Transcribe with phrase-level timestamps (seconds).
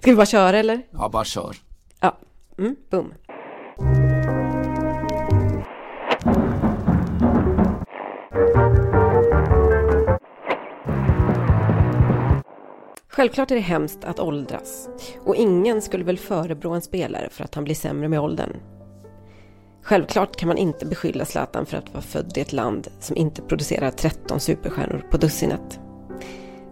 [0.00, 0.82] Ska vi bara köra eller?
[0.90, 1.56] Ja, bara kör.
[2.00, 2.16] Ja,
[2.58, 3.14] mm, boom.
[13.08, 14.88] Självklart är det hemskt att åldras
[15.24, 18.56] och ingen skulle väl förebrå en spelare för att han blir sämre med åldern.
[19.82, 23.42] Självklart kan man inte beskylla Zlatan för att vara född i ett land som inte
[23.42, 25.80] producerar 13 superstjärnor på dussinet.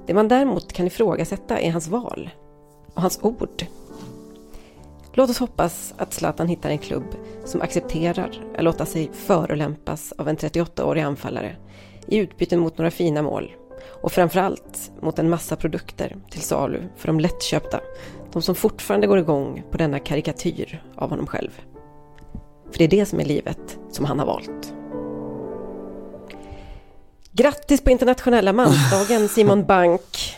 [0.07, 2.31] Det man däremot kan ifrågasätta är hans val
[2.99, 3.67] och hans ord.
[5.12, 10.29] Låt oss hoppas att Zlatan hittar en klubb som accepterar att låta sig förolämpas av
[10.29, 11.57] en 38-årig anfallare
[12.07, 13.53] i utbyte mot några fina mål
[14.03, 17.81] och framförallt mot en massa produkter till salu för de lättköpta,
[18.32, 21.61] de som fortfarande går igång på denna karikatyr av honom själv.
[22.71, 24.75] För det är det som är livet som han har valt.
[27.33, 30.38] Grattis på internationella mansdagen Simon Bank!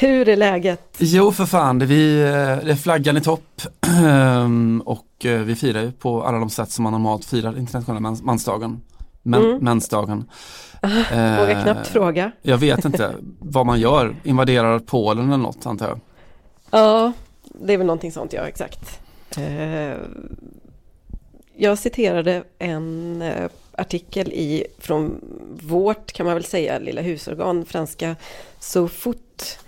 [0.00, 0.96] Hur är läget?
[0.98, 2.26] Jo för fan, det vi, eh,
[2.64, 6.70] det är flaggan i topp ehm, och eh, vi firar ju på alla de sätt
[6.70, 8.80] som man normalt firar internationella mansdagen.
[9.22, 9.58] Men, mm.
[9.58, 10.24] Mensdagen.
[10.82, 12.32] Vågar eh, knappt fråga.
[12.42, 16.00] Jag vet inte vad man gör, invaderar Polen eller något antar jag.
[16.70, 19.00] Ja, det är väl någonting sånt, ja exakt.
[19.36, 19.96] Eh,
[21.56, 25.20] jag citerade en eh, artikel i, från
[25.62, 28.16] vårt, kan man väl säga, lilla husorgan, franska
[28.58, 29.58] SoFoot,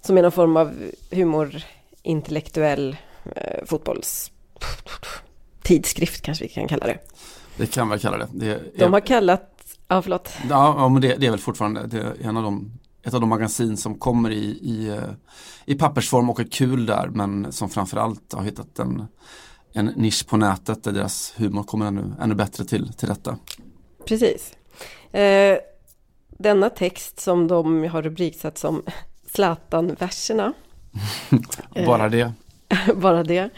[0.00, 2.96] som är någon form av humorintellektuell
[3.36, 4.32] eh, fotbolls
[5.62, 6.98] tidskrift kanske vi kan kalla det.
[7.56, 8.28] Det kan vi kalla det.
[8.32, 9.50] det är, de har kallat
[9.90, 10.32] Ja, förlåt.
[10.48, 12.70] Ja, ja men det, det, är väl fortfarande det är en av de,
[13.02, 15.00] ett av de magasin som kommer i, i,
[15.64, 19.06] i pappersform och är kul där men som framförallt har hittat en,
[19.72, 23.38] en nisch på nätet där deras humor kommer ännu, ännu bättre till, till detta.
[24.06, 24.56] Precis.
[25.12, 25.58] Eh,
[26.28, 28.82] denna text som de har rubriksatt som
[29.32, 30.52] Zlatan-verserna.
[31.86, 32.32] bara det.
[32.94, 33.50] bara det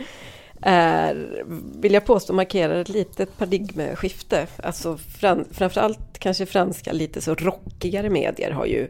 [0.63, 1.45] är,
[1.81, 4.47] vill jag påstå, markerar ett litet paradigmskifte.
[4.63, 8.89] Alltså fram, framförallt kanske franska lite så rockigare medier har ju,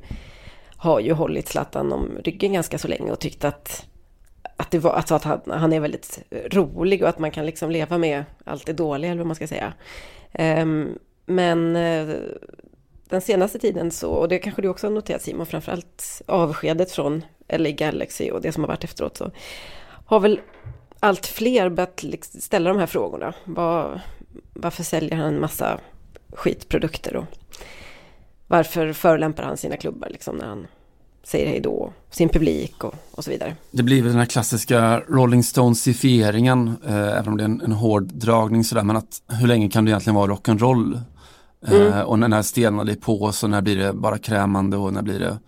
[0.77, 3.87] har ju hållit Zlatan om ryggen ganska så länge och tyckt att,
[4.57, 7.71] att, det var, alltså att han, han är väldigt rolig och att man kan liksom
[7.71, 9.73] leva med allt det dåliga, eller vad man ska säga.
[10.39, 12.17] Um, men uh,
[13.13, 17.25] den senaste tiden så, och det kanske du också har noterat Simon, framförallt avskedet från
[17.49, 19.31] LA Galaxy och det som har varit efteråt så
[20.07, 20.41] har väl
[21.01, 23.35] allt fler börjat liksom ställa de här frågorna.
[23.45, 24.01] Var,
[24.53, 25.81] varför säljer han en massa
[26.33, 27.25] skitprodukter och
[28.47, 30.67] varför förolämpar han sina klubbar liksom när han
[31.23, 33.57] säger hej då, sin publik och, och så vidare.
[33.71, 37.73] Det blir väl den här klassiska Rolling Stones-ifieringen, eh, även om det är en, en
[37.73, 41.01] hård dragning sådär, men att hur länge kan det egentligen vara rock'n'roll?
[41.67, 42.07] Eh, mm.
[42.07, 45.39] och när, stelnar det på så när blir det bara krämande och när blir det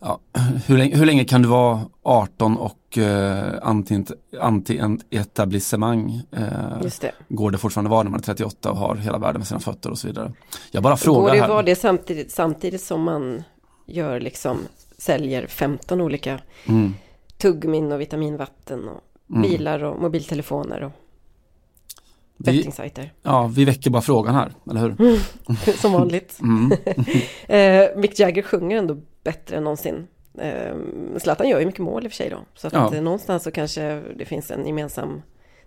[0.00, 0.20] Ja,
[0.66, 6.22] hur, länge, hur länge kan du vara 18 och eh, anti-etablissemang?
[6.32, 7.12] Anti eh, det.
[7.28, 9.90] Går det fortfarande vara när man är 38 och har hela världen med sina fötter
[9.90, 10.32] och så vidare?
[10.70, 11.48] Jag bara frågar Går det här.
[11.48, 13.42] vara det samtidigt, samtidigt som man
[13.86, 14.58] gör liksom,
[14.98, 16.94] säljer 15 olika mm.
[17.38, 19.00] tuggmin och vitaminvatten och
[19.30, 19.42] mm.
[19.42, 20.92] bilar och mobiltelefoner och
[22.38, 23.12] bettingsajter.
[23.22, 25.00] Ja, vi väcker bara frågan här, eller hur?
[25.00, 25.18] Mm,
[25.78, 26.38] som vanligt.
[26.42, 26.72] mm.
[27.92, 30.06] eh, Mick Jagger sjunger ändå bättre än någonsin.
[30.38, 30.76] Eh,
[31.16, 32.38] Zlatan gör ju mycket mål i och för sig då.
[32.54, 32.94] Så att ja.
[32.94, 35.22] Eh, någonstans så kanske det finns en gemensam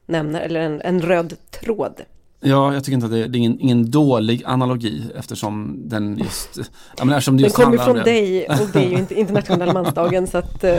[0.06, 2.02] nämnare eller en, en röd tråd.
[2.44, 6.60] Ja, jag tycker inte att det, det är ingen, ingen dålig analogi eftersom den just...
[6.98, 9.74] Ja, men eftersom det just den kommer från dig och det är ju inte internationella
[9.84, 10.70] mansdagen så att uh,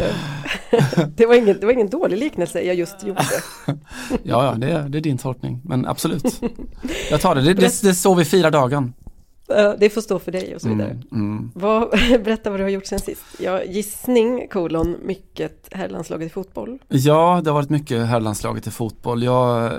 [1.17, 3.25] det, var ingen, det var ingen dålig liknelse jag just gjorde.
[4.23, 6.41] ja, ja, det är, det är din tolkning, men absolut.
[7.11, 8.93] Jag tar det, det, det, det är så vi firar dagen.
[9.79, 10.91] Det får stå för dig och så vidare.
[10.91, 11.51] Mm, mm.
[11.55, 11.91] Vad,
[12.25, 13.23] berätta vad du har gjort sen sist.
[13.39, 16.79] Ja, gissning, kolon, mycket herrlandslaget i fotboll.
[16.89, 19.23] Ja, det har varit mycket herrlandslaget i fotboll.
[19.23, 19.73] Jag eh,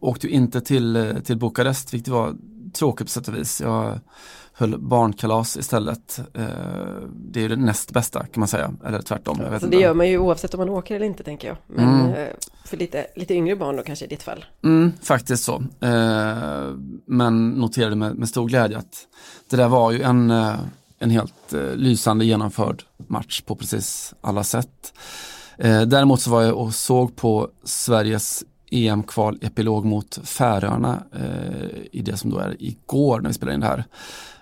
[0.00, 2.34] åkte ju inte till, eh, till Bukarest, vilket var
[2.72, 3.60] tråkigt på sätt och vis.
[3.60, 4.00] Jag
[4.52, 6.20] höll barnkalas istället.
[6.34, 6.46] Eh,
[7.14, 9.38] det är det näst bästa kan man säga, eller tvärtom.
[9.42, 11.56] Jag vet det gör man ju oavsett om man åker eller inte tänker jag.
[11.66, 12.28] Men mm.
[12.64, 14.44] för lite, lite yngre barn då kanske i ditt fall.
[14.64, 15.62] Mm, faktiskt så.
[17.06, 19.06] Men noterade med, med stor glädje att
[19.50, 20.30] det där var ju en,
[20.98, 24.92] en helt lysande genomförd match på precis alla sätt.
[25.86, 32.30] Däremot så var jag och såg på Sveriges EM-kval-epilog mot Färöarna eh, i det som
[32.30, 33.84] då är igår när vi spelar in det här.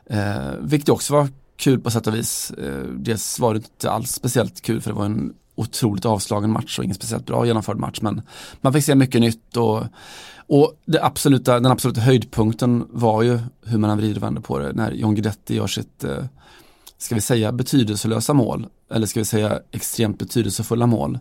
[0.07, 2.51] Eh, vilket också var kul på sätt och vis.
[2.51, 6.79] Eh, dels var det inte alls speciellt kul för det var en otroligt avslagen match
[6.79, 8.23] och ingen speciellt bra genomförd match men
[8.61, 9.85] man fick se mycket nytt och,
[10.47, 14.73] och det absoluta, den absoluta höjdpunkten var ju hur man vrider och vänder på det
[14.73, 16.25] när John Guidetti gör sitt, eh,
[16.99, 21.19] ska vi säga betydelselösa mål eller ska vi säga extremt betydelsefulla mål.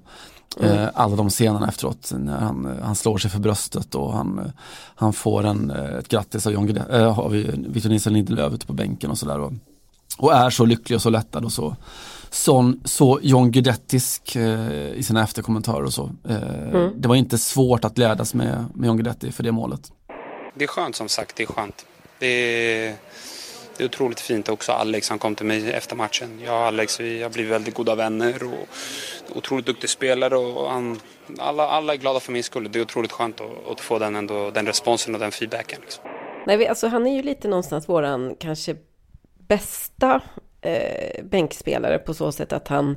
[0.59, 0.77] Mm.
[0.77, 4.51] Eh, alla de scenerna efteråt när han, han slår sig för bröstet och han,
[4.95, 7.31] han får en, ett grattis av, John, äh, av
[7.67, 9.39] Victor Nilsson Lindelöf ute på bänken och sådär.
[9.39, 9.53] Och,
[10.17, 11.75] och är så lycklig och så lättad och så
[12.35, 16.11] sån, så John Guidettisk eh, i sina efterkommentarer och så.
[16.29, 17.01] Eh, mm.
[17.01, 19.91] Det var inte svårt att glädjas med, med John Guidetti för det målet.
[20.53, 21.85] Det är skönt som sagt, det är skönt.
[22.19, 22.95] Det är,
[23.77, 26.39] det är otroligt fint också Alex, han kom till mig efter matchen.
[26.45, 28.67] Jag och Alex, vi har blivit väldigt goda vänner och
[29.37, 30.99] otroligt duktig spelare och han,
[31.39, 32.71] alla, alla är glada för min skull.
[32.71, 35.81] Det är otroligt skönt att, att få den, ändå, den responsen och den feedbacken.
[35.81, 36.03] Liksom.
[36.47, 38.75] Nej, alltså, han är ju lite någonstans våran kanske
[39.47, 40.21] bästa
[40.61, 42.95] eh, bänkspelare på så sätt att han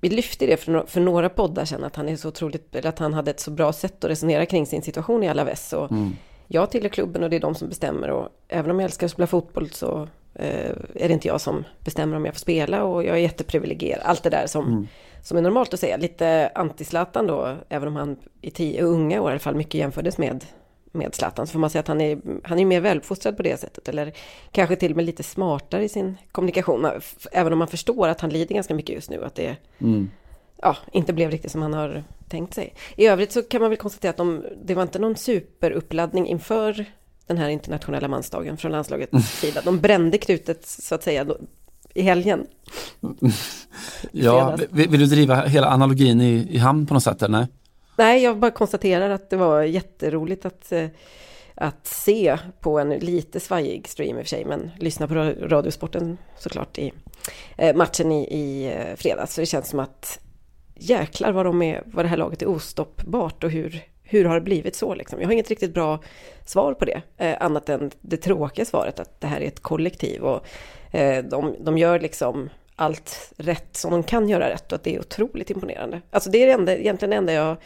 [0.00, 3.14] vi lyfte det för, för några poddar sen att han är så otroligt, att han
[3.14, 5.72] hade ett så bra sätt att resonera kring sin situation i Alaves.
[5.72, 6.16] Och mm.
[6.46, 9.10] Jag tillhör klubben och det är de som bestämmer och även om jag älskar att
[9.10, 13.04] spela fotboll så eh, är det inte jag som bestämmer om jag får spela och
[13.04, 14.02] jag är jätteprivilegierad.
[14.04, 14.86] Allt det där som, mm.
[15.22, 15.96] som är normalt att säga.
[15.96, 20.18] Lite anti-Zlatan då, även om han i tio, unga år i alla fall mycket jämfördes
[20.18, 20.44] med
[20.96, 23.60] med Zlatan så får man säga att han är, han är mer väluppfostrad på det
[23.60, 23.88] sättet.
[23.88, 24.12] Eller
[24.52, 26.90] kanske till och med lite smartare i sin kommunikation.
[27.32, 29.24] Även om man förstår att han lider ganska mycket just nu.
[29.24, 30.10] Att det mm.
[30.62, 32.74] Ja, inte blev riktigt som han har tänkt sig.
[32.96, 36.84] I övrigt så kan man väl konstatera att de, det var inte någon superuppladdning inför
[37.26, 39.22] den här internationella mansdagen från landslagets mm.
[39.22, 39.60] sida.
[39.64, 41.26] De brände krutet så att säga
[41.94, 42.46] i helgen.
[44.12, 47.38] ja, vill, vill, du driva hela analogin i, i hamn på något sätt eller?
[47.38, 47.46] Nej?
[47.96, 50.86] Nej, jag bara konstaterar att det var jätteroligt att, eh,
[51.54, 56.18] att se på en lite svajig stream i och för sig, men lyssna på Radiosporten
[56.38, 56.92] såklart i
[57.56, 59.34] eh, matchen i, i eh, fredags.
[59.34, 60.20] Så det känns som att
[60.76, 64.40] jäklar vad, de är, vad det här laget är ostoppbart och hur, hur har det
[64.40, 65.20] blivit så liksom?
[65.20, 66.00] Jag har inget riktigt bra
[66.44, 70.22] svar på det, eh, annat än det tråkiga svaret att det här är ett kollektiv
[70.22, 70.46] och
[70.94, 74.94] eh, de, de gör liksom allt rätt som de kan göra rätt och att det
[74.94, 76.00] är otroligt imponerande.
[76.10, 77.56] Alltså det är det enda, egentligen det enda jag,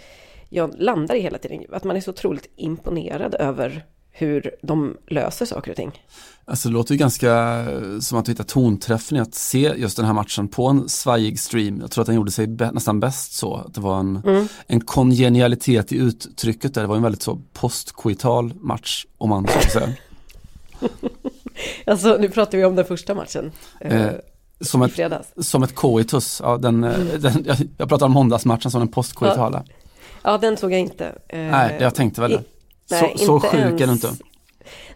[0.48, 5.46] jag landar i hela tiden, att man är så otroligt imponerad över hur de löser
[5.46, 6.02] saker och ting.
[6.44, 7.64] Alltså det låter ju ganska
[8.00, 11.40] som att du hittar tonträffen i att se just den här matchen på en svajig
[11.40, 11.80] stream.
[11.80, 13.54] Jag tror att den gjorde sig nästan bäst så.
[13.54, 14.48] Att det var en, mm.
[14.66, 16.82] en kongenialitet i uttrycket där.
[16.82, 19.88] Det var en väldigt så postkoital match om man så säga.
[21.86, 23.52] alltså nu pratar vi om den första matchen.
[23.80, 24.10] Eh,
[24.60, 25.00] som ett,
[25.40, 27.08] som ett koitus, ja, den, mm.
[27.20, 29.62] den, jag, jag pratar om måndagsmatchen som en postkoitala.
[29.66, 29.74] Ja.
[30.22, 31.18] ja, den såg jag inte.
[31.32, 32.44] Nej, jag tänkte väl det.
[32.90, 34.14] Nej, så, så sjuk ens, är du inte.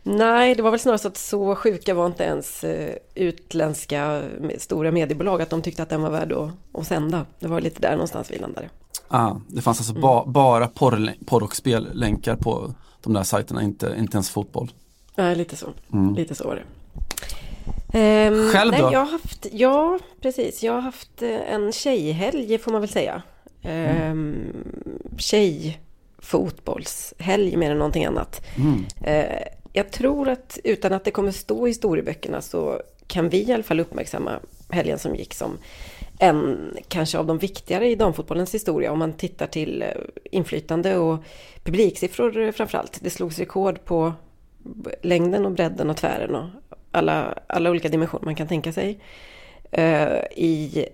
[0.02, 4.22] Nej, det var väl snarare så att så sjuka var inte ens uh, utländska
[4.58, 7.26] stora mediebolag att de tyckte att den var värd att, att sända.
[7.38, 8.68] Det var lite där någonstans vi landade.
[9.08, 10.02] Ah, det fanns alltså mm.
[10.02, 14.72] ba, bara porr, porr och spellänkar på de där sajterna, inte, inte ens fotboll.
[15.16, 15.66] Nej, lite så.
[15.92, 16.14] Mm.
[16.14, 16.64] Lite så var det.
[17.94, 18.82] Um, Själv då?
[18.82, 20.62] Nej, jag har haft, ja, precis.
[20.62, 23.22] Jag har haft eh, en tjejhelg får man väl säga.
[23.62, 24.10] Mm.
[24.10, 25.18] Um,
[26.24, 28.44] tjejfotbollshelg mer än någonting annat.
[28.56, 28.84] Mm.
[29.06, 29.42] Uh,
[29.72, 33.62] jag tror att utan att det kommer stå i historieböckerna så kan vi i alla
[33.62, 35.58] fall uppmärksamma helgen som gick som
[36.18, 39.88] en kanske av de viktigare i damfotbollens historia om man tittar till eh,
[40.24, 41.18] inflytande och
[41.64, 42.98] publiksiffror framförallt.
[43.02, 44.12] Det slogs rekord på
[45.02, 46.46] längden och bredden och tvären och
[46.90, 48.98] alla, alla olika dimensioner man kan tänka sig.
[50.36, 50.86] I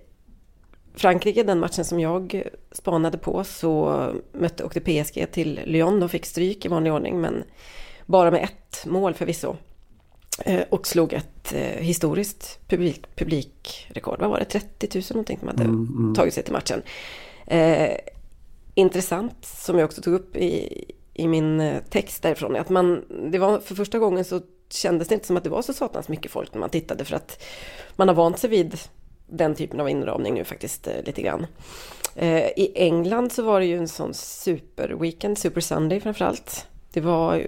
[0.93, 6.03] Frankrike, den matchen som jag spanade på, så mötte, åkte PSG till Lyon.
[6.03, 7.43] och fick stryk i vanlig ordning, men
[8.05, 9.55] bara med ett mål förvisso.
[10.47, 14.19] Uh, och slog ett uh, historiskt publik, publikrekord.
[14.19, 14.45] Vad var det?
[14.45, 16.15] 30 000 någonting som hade mm, mm.
[16.15, 16.81] tagit sig till matchen.
[18.73, 23.59] intressant, som jag också tog upp i, i min text därifrån, att man, det var
[23.59, 26.53] för första gången så kändes det inte som att det var så satans mycket folk
[26.53, 27.43] när man tittade för att
[27.95, 28.77] man har vant sig vid
[29.31, 31.45] den typen av inramning nu faktiskt eh, lite grann.
[32.15, 36.67] Eh, I England så var det ju en sån superweekend, Super Sunday framförallt.
[36.93, 37.45] Det var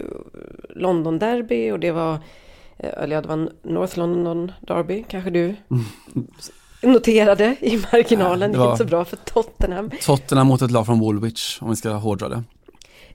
[0.70, 2.14] London Derby och det var,
[2.78, 5.56] eh, eller ja, det var North London Derby, kanske du
[6.82, 8.52] noterade i marginalen.
[8.52, 9.92] Det, gick inte så bra för Tottenham.
[10.02, 12.44] Tottenham mot ett lag från Woolwich, om vi ska hårdra det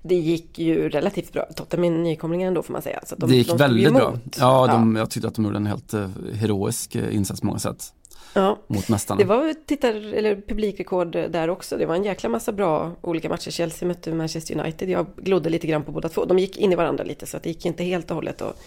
[0.02, 1.46] det gick ju relativt bra.
[1.56, 3.00] Tottenham är nykomlingar ändå får man säga.
[3.06, 4.18] Så de, det gick de väldigt bra.
[4.38, 5.94] Ja, de, ja, jag tyckte att de gjorde en helt
[6.32, 7.92] heroisk insats på många sätt.
[8.34, 8.58] Ja.
[8.66, 9.18] Mot mästarna.
[9.18, 11.76] Det var tittar, eller publikrekord där också.
[11.76, 13.50] Det var en jäkla massa bra olika matcher.
[13.50, 14.90] Chelsea mötte Manchester United.
[14.90, 16.24] Jag glodde lite grann på båda två.
[16.24, 18.60] De gick in i varandra lite så att det gick inte helt och hållet att,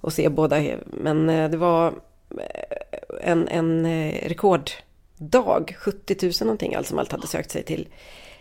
[0.00, 0.62] att se båda.
[0.86, 1.94] Men uh, det var
[3.22, 4.72] en, en rekorddag.
[5.78, 7.88] 70 000 någonting allt som allt hade sökt sig till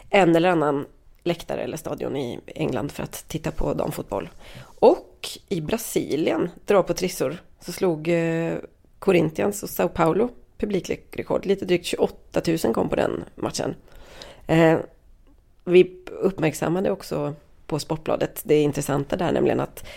[0.09, 0.85] en eller annan
[1.23, 4.29] läktare eller stadion i England för att titta på damfotboll.
[4.63, 8.53] Och i Brasilien, dra på trissor, så slog eh,
[8.99, 10.29] Corinthians och Sao Paulo
[10.61, 11.45] publikrekord.
[11.45, 13.75] Lite drygt 28 000 kom på den matchen.
[14.47, 14.77] Eh,
[15.65, 17.33] vi uppmärksammade också
[17.67, 19.87] på Sportbladet det intressanta där, nämligen att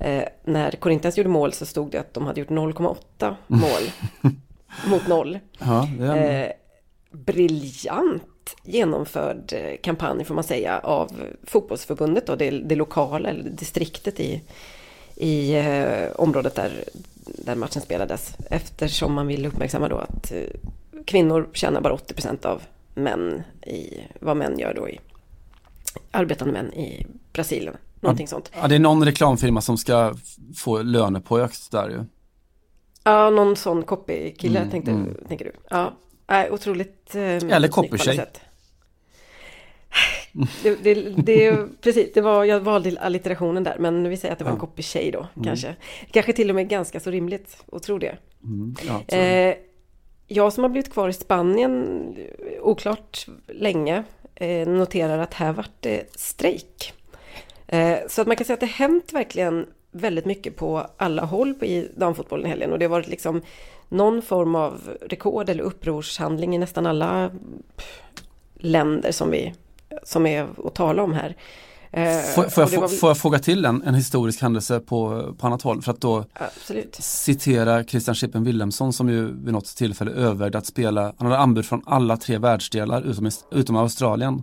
[0.00, 3.90] eh, när Corinthians gjorde mål så stod det att de hade gjort 0,8 mål
[4.90, 5.38] mot noll.
[5.58, 6.44] Ja, är...
[6.44, 6.52] Eh,
[7.10, 11.10] briljant genomförd eh, kampanj får man säga av
[11.42, 14.42] fotbollsförbundet och det, det lokala eller distriktet i,
[15.14, 16.84] i eh, området där,
[17.38, 18.34] där matchen spelades.
[18.50, 20.44] Eftersom man vill uppmärksamma då att eh,
[21.04, 22.62] kvinnor tjänar bara 80 procent av
[22.94, 25.00] män i vad män gör då i
[26.10, 27.76] arbetande män i Brasilien.
[28.00, 28.50] Någonting ja, sånt.
[28.54, 30.14] Ja, det är någon reklamfirma som ska
[30.56, 32.04] få lönepåökt där ju.
[33.04, 35.16] Ja, någon sån copy-kille Mm, tänkte, mm.
[35.28, 35.52] tänker du.
[35.70, 35.92] Ja,
[36.50, 38.26] otroligt eh, Eller copytjej.
[40.62, 44.44] Det, det, det, precis, det var, jag valde allitterationen där, men vi säger att det
[44.44, 44.66] var en Ja.
[44.66, 45.76] copy-tjej då, kanske.
[46.10, 48.16] Kanske till och med ganska så rimligt att tro det.
[48.44, 49.16] Mm, ja.
[49.16, 49.54] Eh,
[50.26, 52.00] jag som har blivit kvar i Spanien,
[52.62, 56.92] oklart länge, eh, noterar att här vart det strejk.
[57.66, 61.54] Eh, så att man kan säga att det hänt verkligen väldigt mycket på alla håll
[61.62, 62.72] i damfotbollen i helgen.
[62.72, 63.42] Och det har varit liksom
[63.88, 67.30] någon form av rekord eller upprorshandling i nästan alla
[68.54, 69.54] länder som, vi,
[70.04, 71.36] som är att tala om här.
[71.92, 75.46] Eh, Får, får, jag, väl- får jag fråga till en, en historisk händelse på, på
[75.46, 75.82] annat håll?
[75.82, 76.94] För att då Absolut.
[77.00, 81.66] citera Christian Chippen Wilhelmsson som ju vid något tillfälle övervägde att spela, han hade anbud
[81.66, 84.42] från alla tre världsdelar utom, utom Australien.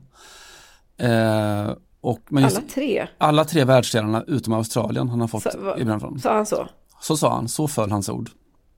[0.97, 6.01] Eh, och, just, Alla tre, alla tre världsdelarna utom Australien han har fått Så, ibland
[6.01, 6.19] från.
[6.19, 6.67] sa han så?
[7.01, 8.29] Så sa han, så föll hans ord.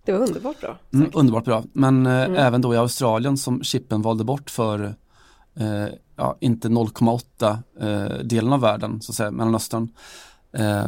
[0.06, 0.78] Det var underbart bra.
[0.94, 1.64] Mm, underbart bra.
[1.74, 4.96] Men eh, även då i Australien som Chippen valde bort för
[5.60, 5.86] eh,
[6.16, 9.90] ja, inte 0,8 eh, delen av världen, så att säga, Mellanöstern.
[10.54, 10.88] Eh,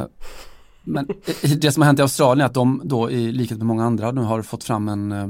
[0.84, 1.08] men
[1.56, 4.10] det som har hänt i Australien är att de då i likhet med många andra
[4.10, 5.28] nu har fått fram en, eh,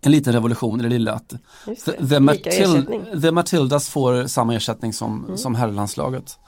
[0.00, 1.38] en liten revolution i det lilla att det.
[1.92, 6.38] the, Matil- the Matildas får samma ersättning som, som herrlandslaget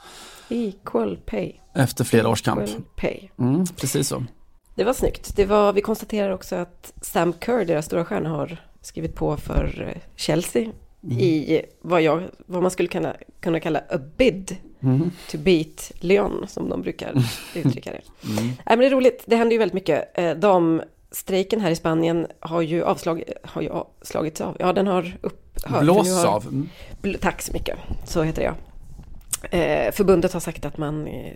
[0.49, 1.51] Equal pay.
[1.73, 2.61] efter flera års kamp.
[3.39, 4.23] Mm, precis så.
[4.75, 5.35] Det var snyggt.
[5.35, 9.93] Det var, vi konstaterar också att Sam Kerr, deras stora stjärna, har skrivit på för
[9.95, 10.01] eh,
[11.09, 11.25] Chelsea
[11.57, 15.11] i vad, jag, vad man skulle kunna, kunna kalla a bid Mm.
[15.31, 17.13] to beat Lyon, som de brukar
[17.55, 18.01] uttrycka det.
[18.31, 18.45] Mm.
[18.45, 20.17] Nej, men det är roligt, det händer ju väldigt mycket.
[20.17, 24.57] Eh, Damstrejken här i Spanien har ju, avslag, har ju av- slagits av.
[24.59, 25.81] Ja, den har upphört.
[25.81, 26.43] Blås har- av.
[26.43, 26.69] Mm.
[27.01, 28.55] Bl- Tack så mycket, så heter det ja.
[29.57, 31.33] Eh, förbundet har sagt att man, eh,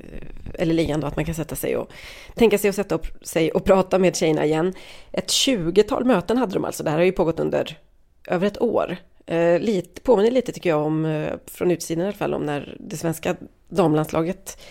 [0.54, 1.92] eller ligan då, att man kan sätta sig och
[2.36, 4.74] tänka sig att sätta upp sig och prata med tjejerna igen.
[5.12, 7.78] Ett 20-tal möten hade de alltså, det här har ju pågått under
[8.28, 8.98] över ett år.
[9.30, 12.76] Eh, lite, påminner lite tycker jag om, eh, från utsidan i alla fall, om när
[12.80, 13.36] det svenska
[13.70, 14.62] damlandslaget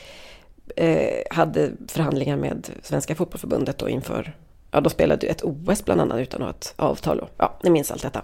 [0.77, 4.37] eh, hade förhandlingar med Svenska fotbollförbundet och inför,
[4.71, 7.59] ja de spelade ju ett OS bland annat utan att ha ett avtal och ja,
[7.63, 8.23] ni minns allt detta.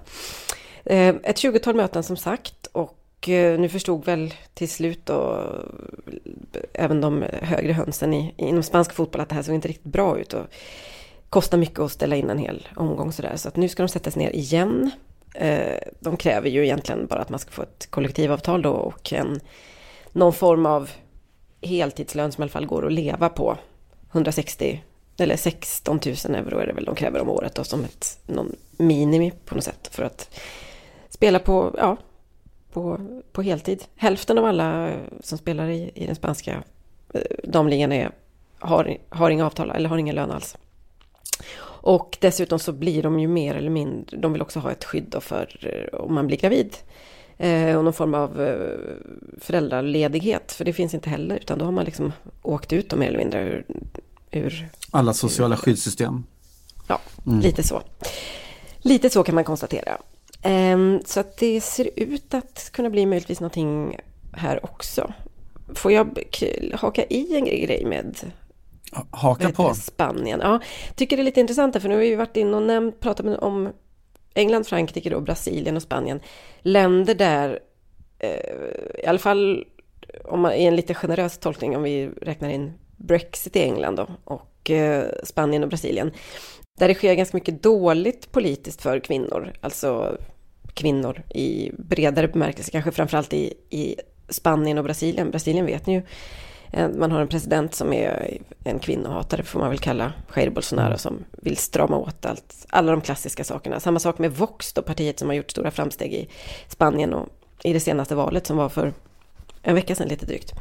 [0.84, 5.42] Eh, ett 20-tal möten som sagt och eh, nu förstod väl till slut då
[6.52, 9.92] eh, även de högre hönsen i, inom spansk fotboll att det här såg inte riktigt
[9.92, 10.46] bra ut och
[11.28, 13.36] kostar mycket att ställa in en hel omgång sådär.
[13.36, 14.90] Så att nu ska de sättas ner igen.
[15.34, 19.40] Eh, de kräver ju egentligen bara att man ska få ett kollektivavtal då och en,
[20.12, 20.90] någon form av
[21.62, 23.58] heltidslön som i alla fall går att leva på.
[24.12, 24.82] 160
[25.16, 28.56] eller 16 000 euro är det väl de kräver om året då som ett någon
[28.76, 30.40] minimi på något sätt för att
[31.08, 31.96] spela på, ja,
[32.72, 33.00] på,
[33.32, 33.84] på heltid.
[33.96, 36.62] Hälften av alla som spelar i, i den spanska
[37.14, 38.10] eh, damligan är,
[38.58, 40.56] har, har inga avtal eller har ingen lön alls.
[41.86, 45.04] Och dessutom så blir de ju mer eller mindre, de vill också ha ett skydd
[45.08, 46.76] då för eh, om man blir gravid.
[47.38, 48.78] Eh, och någon form av eh,
[49.40, 52.12] föräldraledighet, för det finns inte heller, utan då har man liksom
[52.42, 53.64] åkt ut då mer eller mindre ur,
[54.30, 56.24] ur Alla sociala skyddssystem.
[56.88, 57.40] Ja, Mm.
[57.40, 57.82] lite så.
[58.78, 59.98] Lite så kan man konstatera.
[60.42, 63.96] Ehm, så att det ser ut att kunna bli möjligtvis någonting
[64.32, 65.12] här också.
[65.74, 66.18] Får jag
[66.74, 68.16] haka i en grej med
[69.10, 69.74] Haka på.
[69.74, 70.40] Spanien?
[70.42, 70.60] Ja,
[70.94, 73.72] tycker det är lite intressant för nu har vi varit inne och nämnt, pratat om
[74.34, 76.20] England, Frankrike, då, Brasilien och Spanien.
[76.62, 77.58] Länder där,
[78.18, 79.64] eh, i alla fall
[80.24, 84.06] om man, i en lite generös tolkning, om vi räknar in Brexit i England då,
[84.24, 86.12] och eh, Spanien och Brasilien,
[86.78, 90.18] där det sker ganska mycket dåligt politiskt för kvinnor, alltså
[90.74, 93.96] kvinnor i bredare bemärkelse, kanske framförallt i, i
[94.28, 95.30] Spanien och Brasilien.
[95.30, 96.02] Brasilien vet ni ju,
[96.96, 101.24] man har en president som är en kvinnohatare, får man väl kalla Jair Bolsonaro, som
[101.32, 103.80] vill strama åt allt, alla de klassiska sakerna.
[103.80, 106.28] Samma sak med Vox, då, partiet som har gjort stora framsteg i
[106.68, 107.28] Spanien och
[107.62, 108.92] i det senaste valet som var för
[109.62, 110.52] en vecka sedan lite drygt.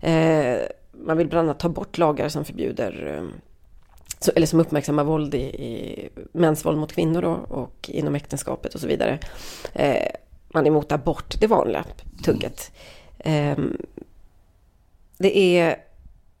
[0.00, 0.58] Eh,
[0.92, 3.24] man vill bland annat ta bort lagar som förbjuder eh,
[4.18, 8.74] så, eller som uppmärksammar våld i, i mäns våld mot kvinnor då, och inom äktenskapet
[8.74, 9.18] och så vidare.
[9.72, 10.12] Eh,
[10.48, 11.84] man är emot abort, det vanliga
[12.24, 12.72] tugget.
[15.18, 15.76] Det är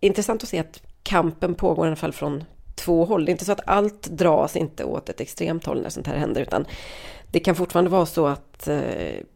[0.00, 2.44] intressant att se att kampen pågår i alla fall från
[2.74, 3.24] två håll.
[3.24, 6.16] Det är inte så att allt dras inte åt ett extremt håll när sånt här
[6.16, 6.64] händer, utan
[7.30, 8.82] det kan fortfarande vara så att eh,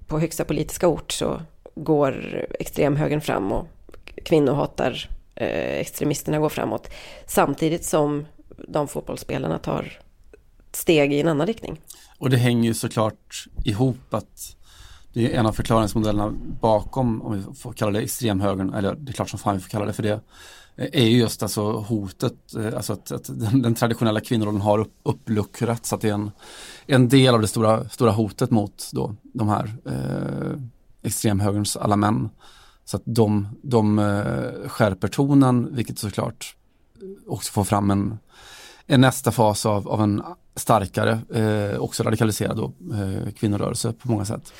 [0.06, 1.42] på högsta politiska ort så
[1.74, 3.66] går extremhögern fram och
[4.24, 6.90] kvinnohatar eh, extremisterna går framåt.
[7.26, 8.26] Samtidigt som
[8.68, 10.00] de fotbollsspelarna tar
[10.72, 11.80] steg i en annan riktning.
[12.18, 14.56] Och det hänger ju såklart ihop att
[15.12, 19.12] det är en av förklaringsmodellerna bakom, om vi får kalla det extremhögern, eller det är
[19.12, 20.20] klart som fan vi får kalla det för det,
[20.76, 24.92] är ju just alltså hotet, eh, alltså att, att den, den, traditionella kvinnorollen har upp,
[25.02, 26.30] uppluckrats, så att det är en,
[26.86, 30.58] en del av det stora, stora hotet mot då, de här eh,
[31.02, 32.30] extremhögerns alla män.
[32.84, 36.56] Så att de, de eh, skärper tonen, vilket såklart
[37.26, 38.18] också får fram en,
[38.86, 40.22] en nästa fas av, av en
[40.56, 44.52] starkare, eh, också radikaliserad då, eh, kvinnorörelse på många sätt.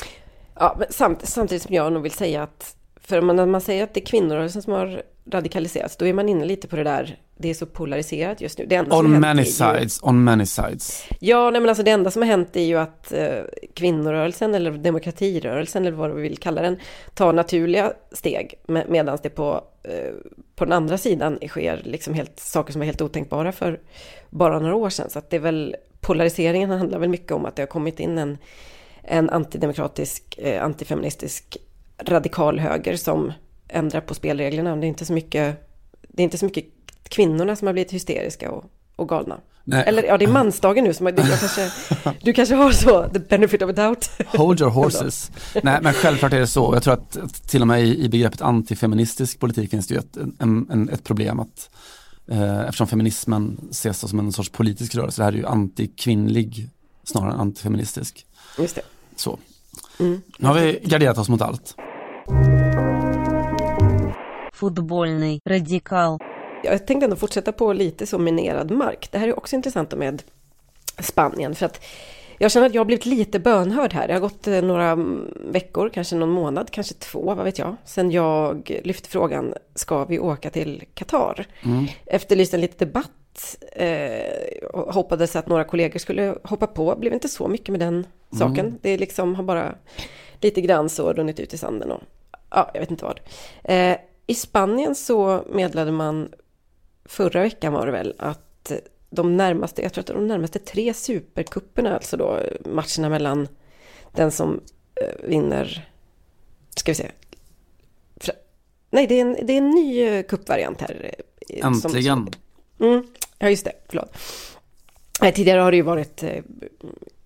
[0.62, 3.94] Ja, men samt, samtidigt som jag nog vill säga att för när man säger att
[3.94, 7.50] det är kvinnorörelsen som har radikaliserats, då är man inne lite på det där, det
[7.50, 8.66] är så polariserat just nu.
[8.66, 11.04] Det enda on many sides, ju, on many sides.
[11.20, 13.42] Ja, nej men alltså det enda som har hänt är ju att eh,
[13.74, 16.78] kvinnorörelsen eller demokratirörelsen eller vad vi vill kalla den,
[17.14, 20.14] tar naturliga steg, med, medan det på, eh,
[20.54, 23.80] på den andra sidan sker liksom helt, saker som är helt otänkbara för
[24.30, 25.10] bara några år sedan.
[25.10, 28.18] Så att det är väl, polariseringen handlar väl mycket om att det har kommit in
[28.18, 28.38] en,
[29.02, 31.56] en antidemokratisk, eh, antifeministisk
[32.04, 33.32] radikal höger som
[33.68, 34.76] ändrar på spelreglerna.
[34.76, 35.68] Det är inte så mycket,
[36.08, 36.64] det är inte så mycket
[37.08, 38.64] kvinnorna som har blivit hysteriska och,
[38.96, 39.40] och galna.
[39.64, 39.84] Nej.
[39.86, 41.70] Eller ja, det är mansdagen nu, som jag kanske,
[42.22, 44.10] du kanske har så, the benefit of a doubt.
[44.26, 45.30] Hold your horses.
[45.62, 46.70] Nej, men självklart är det så.
[46.74, 50.16] Jag tror att till och med i, i begreppet antifeministisk politik finns det ju ett,
[50.38, 51.70] en, en, ett problem att
[52.28, 56.68] eh, eftersom feminismen ses som en sorts politisk rörelse, det här är ju antikvinnlig
[57.04, 58.26] snarare än antifeministisk.
[58.58, 58.82] Just det.
[59.16, 59.38] Så.
[60.00, 60.22] Mm.
[60.38, 61.76] Nu har vi garderat oss mot allt.
[64.52, 66.18] Fotbollny radikal.
[66.64, 69.08] Jag tänkte ändå fortsätta på lite så minerad mark.
[69.12, 70.22] Det här är också intressant med
[70.98, 71.54] Spanien.
[71.54, 71.84] För att
[72.38, 74.06] jag känner att jag har blivit lite bönhörd här.
[74.08, 74.98] Det har gått eh, några
[75.46, 77.76] veckor, kanske någon månad, kanske två, vad vet jag.
[77.84, 81.46] Sen jag lyfte frågan, ska vi åka till Qatar?
[81.62, 81.86] Mm.
[82.06, 83.10] Efterlyste en liten debatt.
[83.72, 86.96] Eh, hoppades att några kollegor skulle hoppa på.
[86.96, 88.06] Blev inte så mycket med den
[88.38, 88.66] saken.
[88.66, 88.78] Mm.
[88.82, 89.74] Det liksom har bara
[90.40, 92.00] lite grann så runnit ut i sanden och
[92.50, 93.20] ja, jag vet inte vad.
[93.64, 96.32] Eh, I Spanien så meddelade man
[97.04, 98.72] förra veckan var det väl att
[99.10, 103.48] de närmaste, jag tror att de närmaste tre superkupperna, alltså då matcherna mellan
[104.12, 104.60] den som
[104.94, 105.88] eh, vinner,
[106.76, 107.10] ska vi se,
[108.90, 111.14] nej det är en, det är en ny eh, kuppvariant här.
[111.48, 112.16] Eh, Äntligen!
[112.16, 112.30] Som,
[112.82, 113.04] mm,
[113.38, 114.16] ja just det, förlåt.
[115.34, 116.24] Tidigare har det ju varit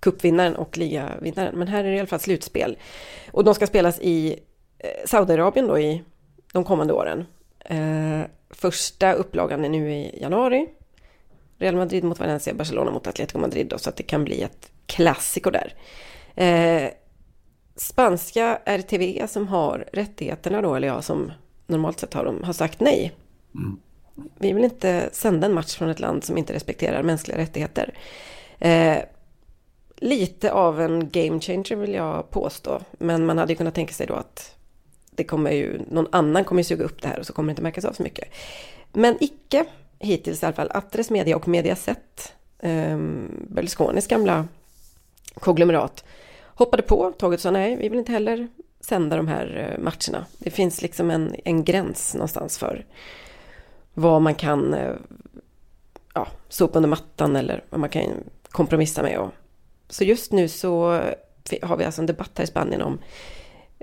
[0.07, 1.59] cupvinnaren och ligavinnaren.
[1.59, 2.79] Men här är det i alla fall slutspel.
[3.33, 4.39] Och de ska spelas i
[4.79, 6.03] eh, Saudiarabien då i
[6.53, 7.27] de kommande åren.
[7.65, 10.69] Eh, första upplagan är nu i januari.
[11.59, 14.71] Real Madrid mot Valencia, Barcelona mot Atletico Madrid då, så att det kan bli ett
[14.87, 15.75] klassiko där.
[16.35, 16.91] Eh,
[17.77, 21.33] spanska RTV som har rättigheterna då, eller ja, som
[21.67, 23.13] normalt sett har de, har sagt nej.
[23.55, 23.81] Mm.
[24.39, 27.95] Vi vill inte sända en match från ett land som inte respekterar mänskliga rättigheter.
[28.59, 28.99] Eh,
[29.97, 32.81] lite av en game changer vill jag påstå.
[32.99, 34.57] Men man hade ju kunnat tänka sig då att
[35.11, 37.53] det kommer ju, någon annan kommer ju suga upp det här och så kommer det
[37.53, 38.29] inte märkas av så mycket.
[38.93, 39.65] Men icke
[39.99, 40.71] hittills i alla fall.
[40.75, 42.99] Attres Media och Mediaset, eh,
[43.49, 44.49] Berlusconis gamla
[45.35, 46.05] konglomerat,
[46.45, 48.49] hoppade på tåget och sa nej, vi vill inte heller
[48.81, 50.27] sända de här eh, matcherna.
[50.39, 52.85] Det finns liksom en, en gräns någonstans för
[53.99, 54.95] vad man kan eh,
[56.15, 58.03] ja, sopa under mattan eller vad man kan
[58.51, 59.31] kompromissa med och
[59.89, 61.01] så just nu så
[61.63, 62.99] har vi alltså en debatt här i Spanien om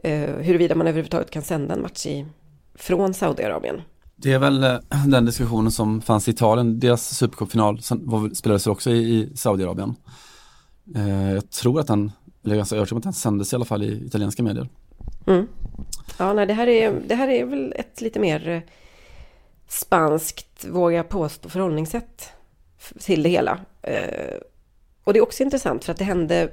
[0.04, 2.26] eh, huruvida man överhuvudtaget kan sända en match i,
[2.76, 3.82] från Saudiarabien.
[4.16, 6.80] Det är väl eh, den diskussionen som fanns i Italien.
[6.80, 7.82] Deras supercupfinal
[8.34, 9.96] spelades också i, i Saudiarabien.
[10.96, 12.12] Eh, jag tror att den,
[12.44, 14.70] eller jag är ganska övertygad om att den sändes i alla fall i italienska medier.
[15.28, 15.48] Mm.
[16.18, 18.62] Ja, nej, det här, är, det här är väl ett lite mer eh,
[19.74, 22.32] spanskt, vågar jag påstå, förhållningssätt
[23.00, 23.60] till det hela.
[23.82, 24.38] Eh,
[25.04, 26.50] och det är också intressant för att det hände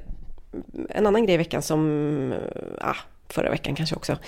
[0.88, 2.38] en annan grej i veckan som, eh,
[2.80, 2.96] ah,
[3.28, 4.18] förra veckan kanske också,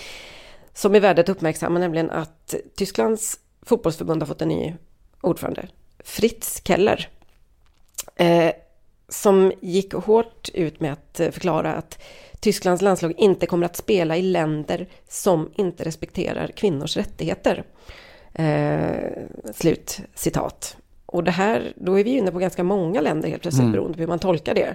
[0.74, 4.74] som är värd att uppmärksamma, nämligen att Tysklands fotbollsförbund har fått en ny
[5.20, 5.68] ordförande,
[6.04, 7.08] Fritz Keller,
[8.16, 8.52] eh,
[9.08, 12.02] som gick hårt ut med att förklara att
[12.40, 17.64] Tysklands landslag inte kommer att spela i länder som inte respekterar kvinnors rättigheter.
[18.34, 19.12] Eh,
[19.54, 20.76] slut citat.
[21.06, 23.72] och det här, då är vi inne på ganska många länder helt plötsligt mm.
[23.72, 24.74] beroende på hur man tolkar det.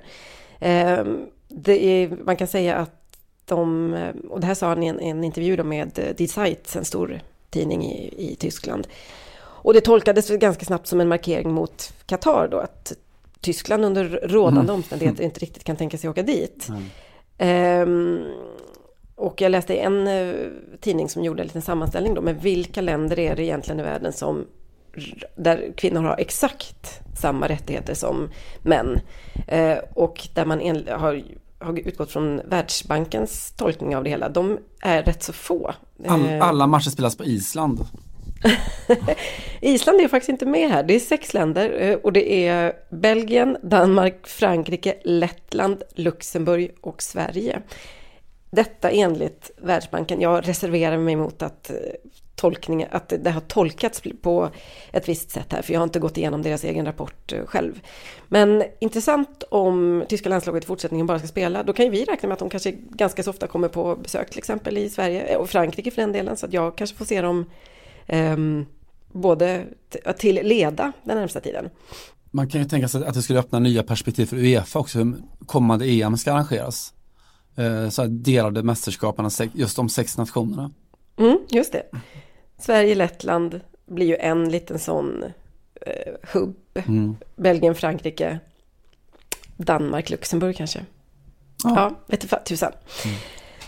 [0.60, 1.06] Eh,
[1.48, 3.94] det är, man kan säga att de,
[4.30, 7.86] och det här sa han i en, en intervju med Die Zeit, en stor tidning
[7.86, 8.88] i, i Tyskland.
[9.40, 12.94] Och det tolkades ganska snabbt som en markering mot Qatar då, att
[13.42, 14.76] Tyskland under rådande mm.
[14.76, 16.68] omständigheter inte riktigt kan tänka sig åka dit.
[16.70, 16.84] Mm.
[17.90, 18.26] Um,
[19.18, 20.50] och jag läste en uh,
[20.80, 24.14] tidning som gjorde en liten sammanställning då med vilka länder är det egentligen i världen
[24.14, 24.46] som
[25.36, 28.30] där kvinnor har exakt samma rättigheter som
[28.62, 29.00] män.
[29.54, 31.24] Uh, och där man en, har,
[31.60, 34.30] har utgått från Världsbankens tolkning av det hela.
[34.30, 35.74] De är rätt så få.
[36.08, 36.42] All, ehm.
[36.42, 37.80] alla matcher spelas på Island.
[39.62, 40.84] Island är faktiskt inte med här.
[40.84, 47.62] Det är sex länder eh, och det är Belgien, Danmark, Frankrike, Lettland, Luxemburg och Sverige.
[48.50, 50.22] Detta enligt Världsbanken.
[50.22, 51.76] Jag reserverar mig mot att, eh,
[52.36, 54.50] tolkning, att det har tolkats på
[54.92, 57.82] ett visst sätt här, för jag har inte gått igenom deras egen rapport eh, själv.
[58.28, 62.28] Men intressant om tyska landslaget i fortsättningen bara ska spela, då kan ju vi räkna
[62.28, 65.38] med att de kanske ganska så ofta kommer på besök till exempel i Sverige, eh,
[65.38, 67.46] och Frankrike för den delen, så att jag kanske får se dem
[68.08, 68.66] um,
[69.12, 69.64] både
[70.18, 71.70] till leda den närmsta tiden.
[72.32, 75.16] Man kan ju tänka sig att det skulle öppna nya perspektiv för Uefa också, hur
[75.46, 76.94] kommande EM ska arrangeras.
[77.60, 80.72] Uh, så delade mästerskapen, just de sex nationerna.
[81.18, 81.84] Mm, just det.
[82.58, 85.24] Sverige, Lettland blir ju en liten sån
[85.82, 86.56] eh, hubb.
[86.88, 87.18] Mm.
[87.36, 88.40] Belgien, Frankrike,
[89.58, 90.86] Danmark, Luxemburg kanske.
[91.64, 92.72] Ja, ja vet tusan.
[93.06, 93.18] Mm.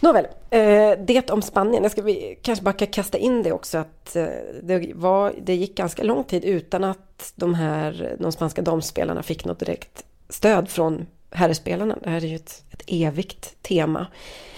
[0.01, 1.83] Nåväl, eh, det om Spanien.
[1.83, 4.27] Jag ska vi kanske bara kasta in det också att eh,
[4.63, 9.45] det, var, det gick ganska lång tid utan att de här de spanska damspelarna fick
[9.45, 11.97] något direkt stöd från herrspelarna.
[12.03, 14.07] Det här är ju ett, ett evigt tema.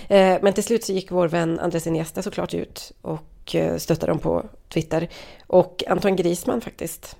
[0.08, 4.20] Eh, men till slut så gick vår vän Andres Iniesta såklart ut och stöttade dem
[4.20, 5.10] på Twitter.
[5.48, 7.16] Och Antoine Griezmann faktiskt.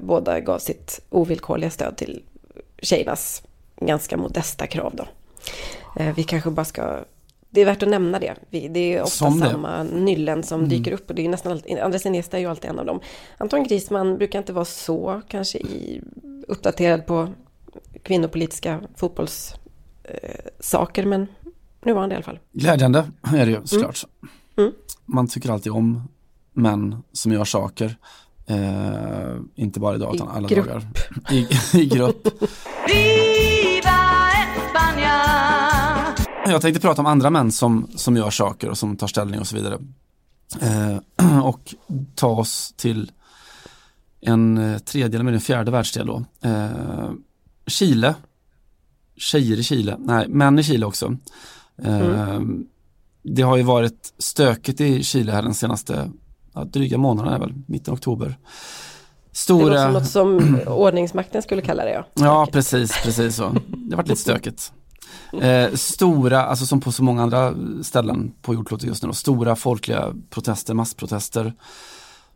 [0.00, 2.22] Båda gav sitt ovillkorliga stöd till
[2.78, 3.42] tjejernas
[3.80, 5.06] ganska modesta krav då.
[6.16, 7.04] Vi kanske bara ska
[7.56, 8.34] det är värt att nämna det.
[8.50, 10.70] Det är ofta som samma nyllen som mm.
[10.70, 13.00] dyker upp och det är nästan alltid, Andres Iniesta är ju alltid en av dem.
[13.38, 16.00] Anton Grisman brukar inte vara så kanske i,
[16.48, 17.28] uppdaterad på
[18.02, 21.26] kvinnopolitiska fotbollssaker eh, men
[21.84, 22.38] nu var han det i alla fall.
[22.52, 24.04] Glädjande är det ju såklart.
[24.22, 24.68] Mm.
[24.68, 24.78] Mm.
[25.04, 26.08] Man tycker alltid om
[26.52, 27.96] män som gör saker.
[28.46, 30.66] Eh, inte bara idag utan alla grupp.
[30.66, 30.88] dagar.
[31.30, 32.28] I, I grupp.
[36.46, 39.46] Jag tänkte prata om andra män som, som gör saker och som tar ställning och
[39.46, 39.78] så vidare.
[40.60, 40.98] Eh,
[41.44, 41.74] och
[42.14, 43.12] ta oss till
[44.20, 46.24] en eh, tredje eller en fjärde världsdel då.
[46.42, 47.10] Eh,
[47.66, 48.14] Chile.
[49.16, 51.16] Tjejer i Chile, nej män i Chile också.
[51.82, 52.66] Mm.
[53.22, 56.10] Det har ju varit stökigt i Chile här den senaste
[56.54, 58.38] ja, dryga månaden är väl, mitten av oktober.
[59.32, 59.86] Stora...
[59.86, 62.04] Det låter som något som ordningsmakten skulle kalla det ja.
[62.14, 63.48] Ja precis, precis så.
[63.68, 64.72] Det har varit lite stökigt.
[65.42, 69.56] Eh, stora, alltså som på så många andra ställen på jordklotet just nu, då, stora
[69.56, 71.52] folkliga protester, massprotester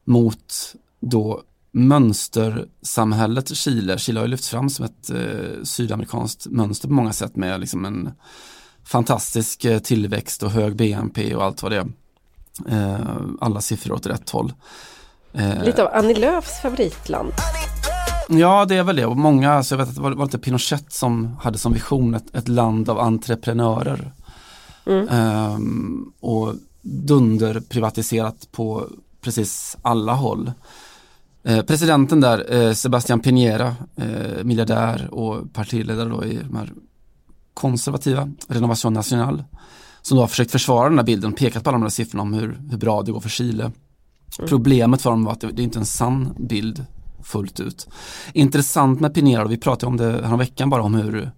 [0.05, 3.99] mot då mönstersamhället Chile.
[3.99, 7.85] Chile har ju lyfts fram som ett eh, sydamerikanskt mönster på många sätt med liksom
[7.85, 8.11] en
[8.85, 11.87] fantastisk eh, tillväxt och hög BNP och allt vad det är.
[12.69, 14.53] Eh, alla siffror åt rätt håll.
[15.33, 17.33] Eh, Lite av Annie Lööfs favoritland.
[18.29, 19.07] Ja, det är väl det.
[19.07, 22.15] Och många, alltså jag vet att det var, var lite Pinochet som hade som vision
[22.15, 24.13] ett, ett land av entreprenörer.
[24.87, 25.09] Mm.
[25.09, 28.89] Um, och dunderprivatiserat på
[29.21, 30.53] precis alla håll.
[31.43, 36.73] Eh, presidenten där, eh, Sebastian Piñera, eh, miljardär och partiledare då i de här
[37.55, 39.45] konservativa, Renovation National,
[40.03, 42.33] som då har försökt försvara den här bilden, pekat på alla de här siffrorna om
[42.33, 43.63] hur, hur bra det går för Chile.
[43.63, 44.49] Mm.
[44.49, 46.85] Problemet för dem var att det, det är inte en sann bild
[47.23, 47.89] fullt ut.
[48.33, 51.31] Intressant med Pinero, vi pratade om det här veckan bara om hur,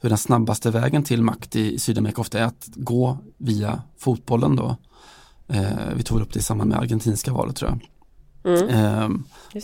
[0.00, 4.76] hur den snabbaste vägen till makt i Sydamerika ofta är att gå via fotbollen då.
[5.48, 7.91] Eh, vi tog upp det i samband med argentinska valet tror jag.
[8.44, 8.68] Mm.
[8.68, 9.08] Eh,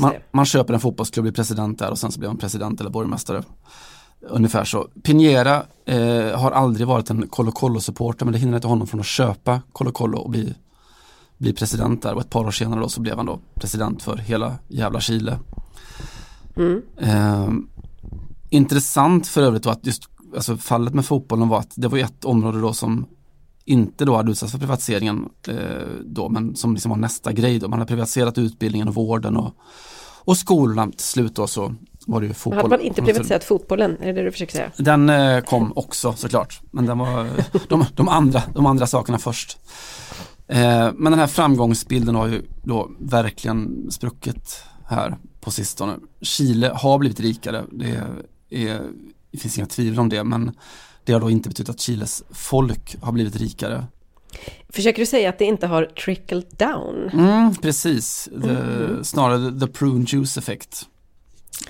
[0.00, 2.90] man, man, köper en fotbollsklubb, blir president där och sen så blir man president eller
[2.90, 3.42] borgmästare.
[4.20, 4.88] Ungefär så.
[5.02, 9.06] Pinera eh, har aldrig varit en Colo Colo-supporter men det hindrar inte honom från att
[9.06, 10.54] köpa Colo Colo och bli,
[11.38, 14.16] bli president där och ett par år senare då så blev han då president för
[14.16, 15.38] hela jävla Chile.
[16.56, 16.82] Mm.
[16.96, 17.48] Eh,
[18.50, 20.02] intressant för övrigt var att just
[20.34, 23.06] alltså fallet med fotbollen var att det var ett område då som
[23.68, 25.54] inte då hade utsatts för privatiseringen eh,
[26.04, 27.68] då, men som liksom var nästa grej då.
[27.68, 29.54] Man hade privatiserat utbildningen och vården och,
[30.24, 31.74] och skolorna till slut då så
[32.06, 32.62] var det ju fotboll.
[32.62, 33.96] Hade man inte privatiserat fotbollen?
[34.00, 34.70] Är det det du försöker säga?
[34.78, 37.26] Den eh, kom också såklart, men den var
[37.68, 39.58] de, de, andra, de andra sakerna först.
[40.46, 45.16] Eh, men den här framgångsbilden har ju då verkligen spruckit här.
[45.40, 45.96] på sistone.
[46.20, 48.02] Chile har blivit rikare, det,
[48.50, 48.82] är,
[49.30, 50.52] det finns inga tvivel om det, men
[51.08, 53.86] det har då inte betytt att Chiles folk har blivit rikare.
[54.68, 57.10] Försöker du säga att det inte har trickled down?
[57.12, 59.04] Mm, precis, the, mm.
[59.04, 60.86] snarare the prune juice effekt.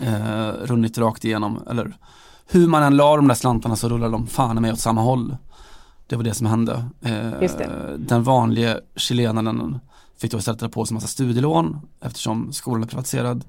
[0.01, 1.96] Eh, runnit rakt igenom, eller
[2.46, 5.37] hur man än la de där slantarna så rullar de fan med åt samma håll.
[6.07, 6.85] Det var det som hände.
[7.03, 7.31] Eh,
[7.98, 9.81] den vanliga chilenaren
[10.20, 13.44] fick då istället dra på sig en massa studielån eftersom skolan är privatiserad.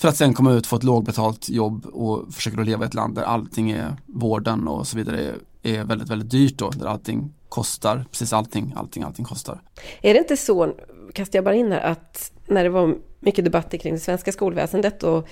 [0.00, 3.14] För att sen komma ut, få ett lågbetalt jobb och försöka leva i ett land
[3.14, 8.04] där allting är vården och så vidare är väldigt, väldigt dyrt då, där allting kostar,
[8.10, 9.60] precis allting, allting, allting kostar.
[10.02, 10.74] Är det inte så,
[11.12, 15.02] kastar jag bara in här, att när det var mycket debatter kring det svenska skolväsendet
[15.02, 15.28] och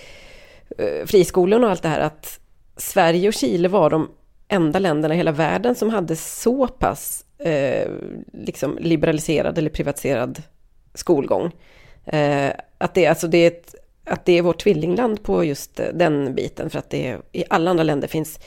[0.78, 2.40] eh, friskolorna och allt det här, att
[2.76, 4.08] Sverige och Chile var de
[4.48, 7.90] enda länderna i hela världen som hade så pass eh,
[8.32, 10.42] liksom liberaliserad eller privatiserad
[10.94, 11.52] skolgång.
[12.04, 13.74] Eh, att, det, alltså det är ett,
[14.08, 17.70] att det är vårt tvillingland på just den biten, för att det är, i alla
[17.70, 18.40] andra länder finns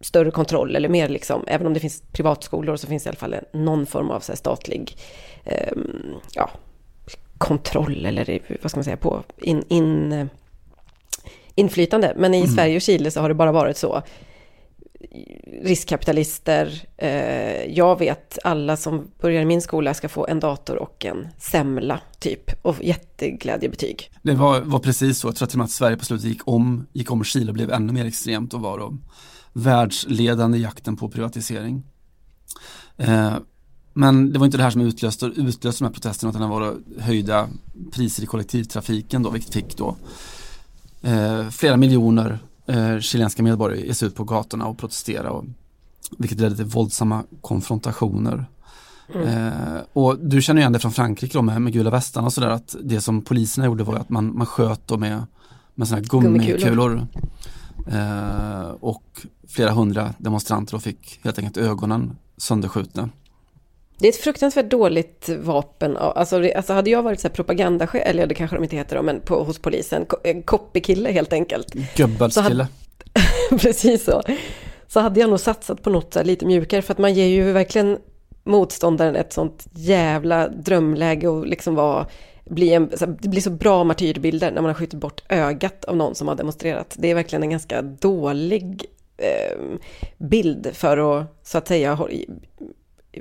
[0.00, 3.16] större kontroll eller mer liksom, även om det finns privatskolor så finns det i alla
[3.16, 4.96] fall någon form av så statlig
[5.44, 5.72] eh,
[6.32, 6.50] ja,
[7.38, 10.28] kontroll eller vad ska man säga på in, in,
[11.54, 12.14] inflytande.
[12.16, 12.50] Men i mm.
[12.50, 14.02] Sverige och Chile så har det bara varit så
[15.62, 16.82] riskkapitalister.
[16.96, 21.28] Eh, jag vet alla som börjar i min skola ska få en dator och en
[21.38, 24.10] semla typ och jätteglädjebetyg.
[24.22, 26.48] Det var, var precis så, jag tror till och med att Sverige på slutet gick
[26.48, 28.96] om, gick om Chile och blev ännu mer extremt och var då
[29.52, 31.82] världsledande i jakten på privatisering.
[32.96, 33.34] Eh,
[33.92, 36.76] men det var inte det här som utlöste, utlöste de här protesterna utan det var
[36.98, 37.48] höjda
[37.92, 39.96] priser i kollektivtrafiken då, vilket fick då
[41.02, 45.30] eh, flera miljoner eh, chilenska medborgare ge sig ut på gatorna och protestera.
[45.30, 45.44] Och,
[46.18, 48.44] vilket ledde till våldsamma konfrontationer.
[49.14, 49.28] Mm.
[49.28, 52.50] Eh, och du känner igen det från Frankrike då med, med gula västarna och sådär
[52.50, 55.26] att det som poliserna gjorde var att man, man sköt då med,
[55.74, 57.06] med sådana här gummikulor.
[57.86, 63.08] Eh, och flera hundra demonstranter då fick helt enkelt ögonen sönderskjutna.
[64.00, 65.96] Det är ett fruktansvärt dåligt vapen.
[65.96, 69.02] Alltså, alltså hade jag varit så här propagandachef, eller det kanske de inte heter då,
[69.02, 71.74] men på, hos polisen, en copykille helt enkelt.
[71.98, 72.68] Göbbelskille.
[73.50, 74.22] Precis så.
[74.88, 77.52] Så hade jag nog satsat på något så lite mjukare, för att man ger ju
[77.52, 77.98] verkligen
[78.44, 82.06] motståndaren ett sånt jävla drömläge och liksom vara
[82.44, 86.14] bli en, det blir så bra martyrbilder när man har skjutit bort ögat av någon
[86.14, 86.94] som har demonstrerat.
[86.98, 88.84] Det är verkligen en ganska dålig
[89.16, 89.58] eh,
[90.18, 91.98] bild för att så att säga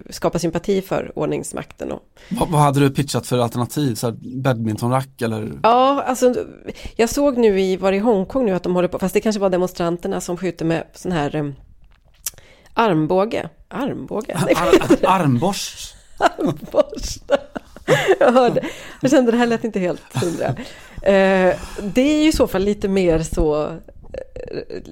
[0.10, 1.91] skapa sympati för ordningsmakten.
[1.91, 2.02] Och...
[2.30, 3.95] Vad, vad hade du pitchat för alternativ?
[3.95, 5.52] Så badmintonrack eller?
[5.63, 6.36] Ja, alltså
[6.95, 9.39] jag såg nu i, var i Hongkong nu att de håller på, fast det kanske
[9.39, 11.56] var demonstranterna som skjuter med sån här um,
[12.73, 13.49] armbåge.
[13.67, 14.36] Armbåge?
[14.36, 15.95] Ar armborst?
[16.17, 17.32] armborst.
[18.19, 18.65] jag hörde,
[19.02, 20.49] jag kände det här lät inte helt hundra.
[20.49, 23.78] Uh, det är ju i så fall lite mer så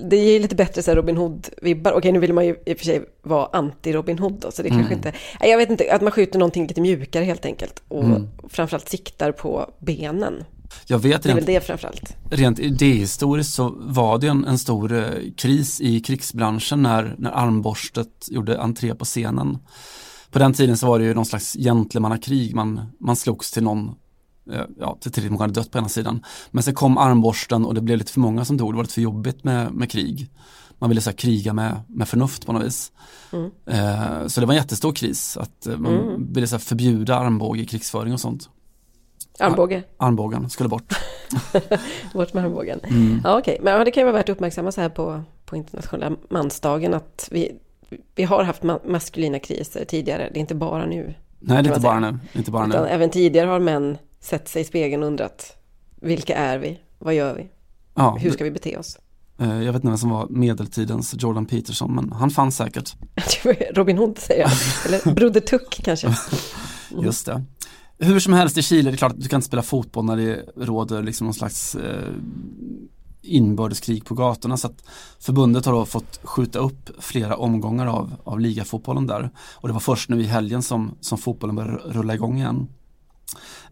[0.09, 1.91] det ger lite bättre så Robin Hood-vibbar.
[1.91, 4.69] Okej, nu vill man ju i och för sig vara anti-Robin Hood då, så det
[4.69, 4.79] mm.
[4.79, 5.13] kanske inte...
[5.39, 7.83] Jag vet inte, att man skjuter någonting lite mjukare helt enkelt.
[7.87, 8.27] Och mm.
[8.49, 10.43] framförallt siktar på benen.
[10.87, 12.15] Jag vet det är väl det framförallt.
[12.29, 15.03] Rent idéhistoriskt så var det en, en stor eh,
[15.37, 19.57] kris i krigsbranschen när, när armborstet gjorde entré på scenen.
[20.31, 23.95] På den tiden så var det ju någon slags gentlemannakrig, man, man slogs till någon
[24.79, 26.25] ja, till tillräckligt många hade dött på ena sidan.
[26.51, 28.93] Men sen kom armborsten och det blev lite för många som dog, det var lite
[28.93, 30.29] för jobbigt med, med krig.
[30.79, 32.91] Man ville så här, kriga med, med förnuft på något vis.
[33.31, 33.51] Mm.
[33.65, 36.33] Eh, så det var en jättestor kris, att eh, man mm.
[36.33, 38.49] ville så här, förbjuda armbåge i krigsföring och sånt.
[39.39, 39.83] Armbåge?
[39.97, 40.93] Ar armbågen skulle bort.
[42.13, 42.79] bort med armbågen.
[42.83, 43.21] Mm.
[43.23, 43.53] Ja, okej.
[43.53, 43.63] Okay.
[43.63, 46.93] Men ja, det kan ju vara värt att uppmärksamma så här på, på internationella mansdagen
[46.93, 47.51] att vi,
[48.15, 50.29] vi har haft ma maskulina kriser tidigare.
[50.33, 51.15] Det är inte bara nu.
[51.39, 52.19] Nej, det är inte bara nu.
[52.33, 52.89] Inte bara Utan nu.
[52.89, 55.57] Även tidigare har män sett sig i spegeln och undrat
[56.01, 56.79] vilka är vi?
[56.99, 57.47] Vad gör vi?
[57.95, 58.97] Ja, Hur ska vi bete oss?
[59.39, 62.95] Eh, jag vet inte vem som var medeltidens Jordan Peterson men han fanns säkert.
[63.75, 64.51] Robin Hood säger jag,
[64.85, 66.07] eller Broder Tuck kanske.
[66.07, 66.17] Mm.
[67.05, 67.43] Just det.
[67.99, 70.17] Hur som helst i Chile, det är klart att du kan inte spela fotboll när
[70.17, 72.11] det råder liksom någon slags eh,
[73.21, 74.57] inbördeskrig på gatorna.
[74.57, 74.83] Så att
[75.19, 79.29] förbundet har då fått skjuta upp flera omgångar av, av ligafotbollen där.
[79.53, 82.67] Och det var först nu i helgen som, som fotbollen började rulla igång igen.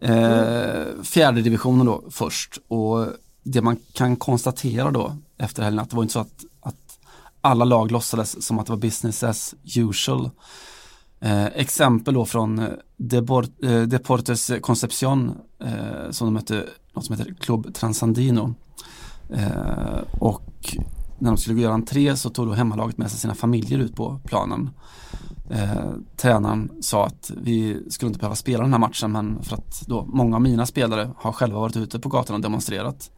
[0.00, 3.06] Eh, fjärde divisionen då först och
[3.42, 6.98] det man kan konstatera då efter helgen att det var inte så att, att
[7.40, 10.30] alla lag låtsades som att det var business as usual.
[11.20, 15.32] Eh, exempel då från eh, Deport, eh, Deportes Concepcion
[15.64, 18.54] eh, som de mötte något som heter Club Transandino.
[19.30, 20.76] Eh, och
[21.18, 24.20] när de skulle göra entré så tog då hemmalaget med sig sina familjer ut på
[24.24, 24.70] planen.
[25.50, 29.82] Eh, tränaren sa att vi skulle inte behöva spela den här matchen men för att
[29.86, 33.10] då många av mina spelare har själva varit ute på gatan och demonstrerat.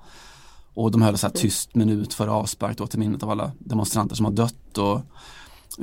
[0.75, 4.17] Och de höll så här tyst minut före avspark då till minnet av alla demonstranter
[4.17, 5.01] som har dött och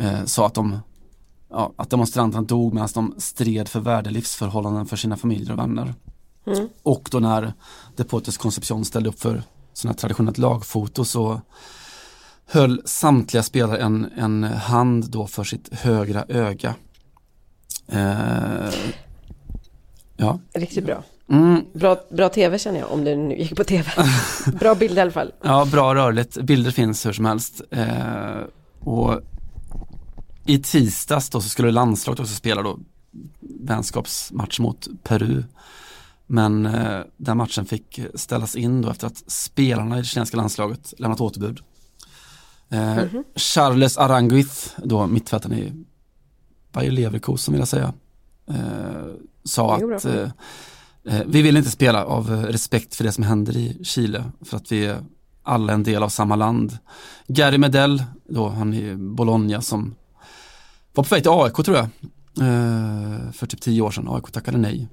[0.01, 0.79] eh, sa att de
[1.49, 5.93] ja, att demonstranterna dog medan de stred för värdelivsförhållanden för sina familjer och vänner.
[6.47, 6.69] Mm.
[6.83, 7.53] Och då när
[7.95, 11.41] Deportes Concepcion ställde upp för sådana traditionellt lagfoto så
[12.47, 16.75] höll samtliga spelare en, en hand då för sitt högra öga.
[17.87, 18.69] Eh,
[20.17, 20.39] ja.
[20.53, 21.03] Riktigt bra.
[21.29, 21.61] Mm.
[21.73, 23.91] Bra, bra tv känner jag, om det nu gick på tv.
[24.59, 25.31] bra bild i alla fall.
[25.43, 26.37] Ja, bra rörligt.
[26.37, 27.61] Bilder finns hur som helst.
[27.71, 28.41] Eh,
[28.79, 29.21] och
[30.45, 32.79] i tisdags då så skulle landslaget också spela då
[33.41, 35.43] vänskapsmatch mot Peru.
[36.27, 40.93] Men eh, den matchen fick ställas in då efter att spelarna i det chilenska landslaget
[40.97, 41.59] lämnat återbud.
[42.69, 43.23] Eh, mm -hmm.
[43.35, 45.85] Charles Aranguiz, då mittfältaren i
[46.71, 47.93] Bayer Leverkusen vill jag säga,
[48.47, 49.05] eh,
[49.43, 50.29] sa att eh,
[51.07, 54.71] eh, vi vill inte spela av respekt för det som händer i Chile för att
[54.71, 54.97] vi är
[55.43, 56.77] alla en del av samma land.
[57.27, 59.95] Gary Medell, då han i Bologna som
[60.93, 61.85] var på väg till AIK tror jag.
[62.41, 64.07] Eh, för typ tio år sedan.
[64.09, 64.87] AIK tackade nej.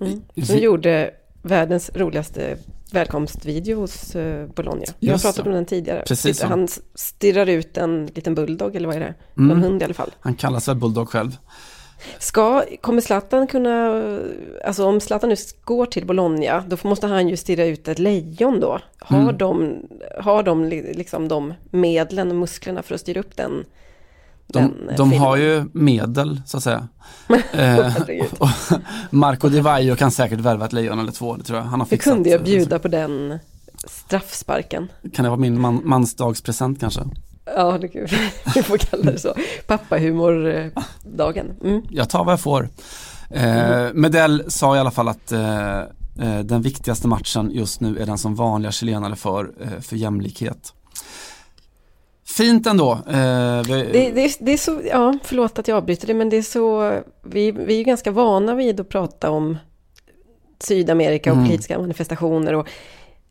[0.00, 0.22] Mm.
[0.46, 1.10] Som gjorde
[1.44, 2.56] världens roligaste
[2.92, 4.84] välkomstvideo hos uh, Bologna.
[5.00, 6.02] Jag har pratat om den tidigare.
[6.06, 9.14] Precis han stirrar ut en liten bulldog, eller vad är det?
[9.36, 9.50] Mm.
[9.50, 10.10] En hund i alla fall.
[10.20, 11.36] Han kallas väl bulldog själv.
[12.18, 14.02] Ska, kommer Zlatan kunna,
[14.64, 18.60] alltså om Zlatan nu går till Bologna, då måste han ju stirra ut ett lejon
[18.60, 18.80] då.
[18.98, 19.38] Har mm.
[19.38, 19.82] de,
[20.18, 23.64] har de liksom de medlen och musklerna för att styra upp den
[24.46, 26.88] de, eh, de har ju medel så att säga.
[27.52, 27.92] eh,
[29.10, 31.66] Marco Di Vaio kan säkert värva ett lejon eller två, det tror jag.
[31.66, 32.04] Han har fixat.
[32.04, 33.38] Det kunde jag bjuda på den
[33.88, 34.88] straffsparken.
[35.14, 37.00] Kan det vara min man, mansdagspresent kanske?
[37.44, 37.88] Ja, det,
[38.54, 39.34] vi får kalla det så.
[39.66, 41.56] Pappahumordagen.
[41.64, 41.82] Mm.
[41.90, 42.68] Jag tar vad jag får.
[43.30, 43.92] Eh.
[43.94, 48.18] Medell sa i alla fall att eh, eh, den viktigaste matchen just nu är den
[48.18, 50.72] som vanliga chilenare för, eh, för jämlikhet.
[52.36, 52.92] Fint ändå.
[52.92, 53.88] Eh, vi...
[53.92, 56.98] det, det, det, är så, ja, förlåt att jag avbryter det, men det är så,
[57.22, 59.58] vi, vi är ganska vana vid att prata om
[60.58, 61.48] Sydamerika och mm.
[61.48, 62.68] politiska manifestationer och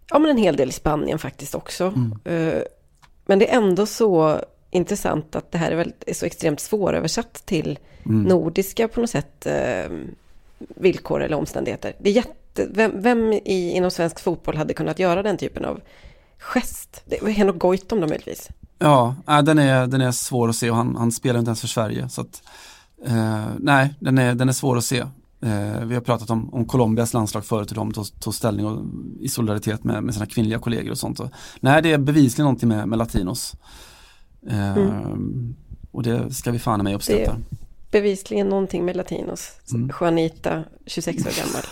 [0.09, 1.93] ja, men en hel del i Spanien faktiskt också.
[1.95, 2.13] Mm.
[2.25, 2.61] Eh,
[3.25, 4.39] men det är ändå så
[4.71, 8.23] intressant att det här är, väl, är så extremt svåröversatt till mm.
[8.23, 9.91] nordiska på något sätt eh,
[10.57, 11.93] villkor eller omständigheter.
[11.99, 15.81] Det är jätte, vem, vem i, inom svensk fotboll hade kunnat göra den typen av
[16.37, 17.01] gest?
[17.05, 18.49] Det var Henok Goitom då möjligtvis.
[18.79, 21.67] Ja, den är, den är svår att se och han, han spelar inte ens för
[21.67, 22.09] Sverige.
[22.09, 22.43] Så att,
[23.05, 24.99] eh, nej, den är, den är svår att se.
[25.43, 28.85] Eh, vi har pratat om, om Colombias landslag förut hur de tog, tog ställning och,
[29.19, 31.19] i solidaritet med, med sina kvinnliga kollegor och sånt.
[31.19, 33.55] Och, nej, det är bevisligen någonting med, med latinos.
[34.49, 35.55] Eh, mm.
[35.91, 37.35] Och det ska vi fan med uppskatta.
[37.89, 39.51] Det är bevisligen någonting med latinos.
[39.73, 39.91] Mm.
[39.99, 41.63] Juanita, 26 år gammal.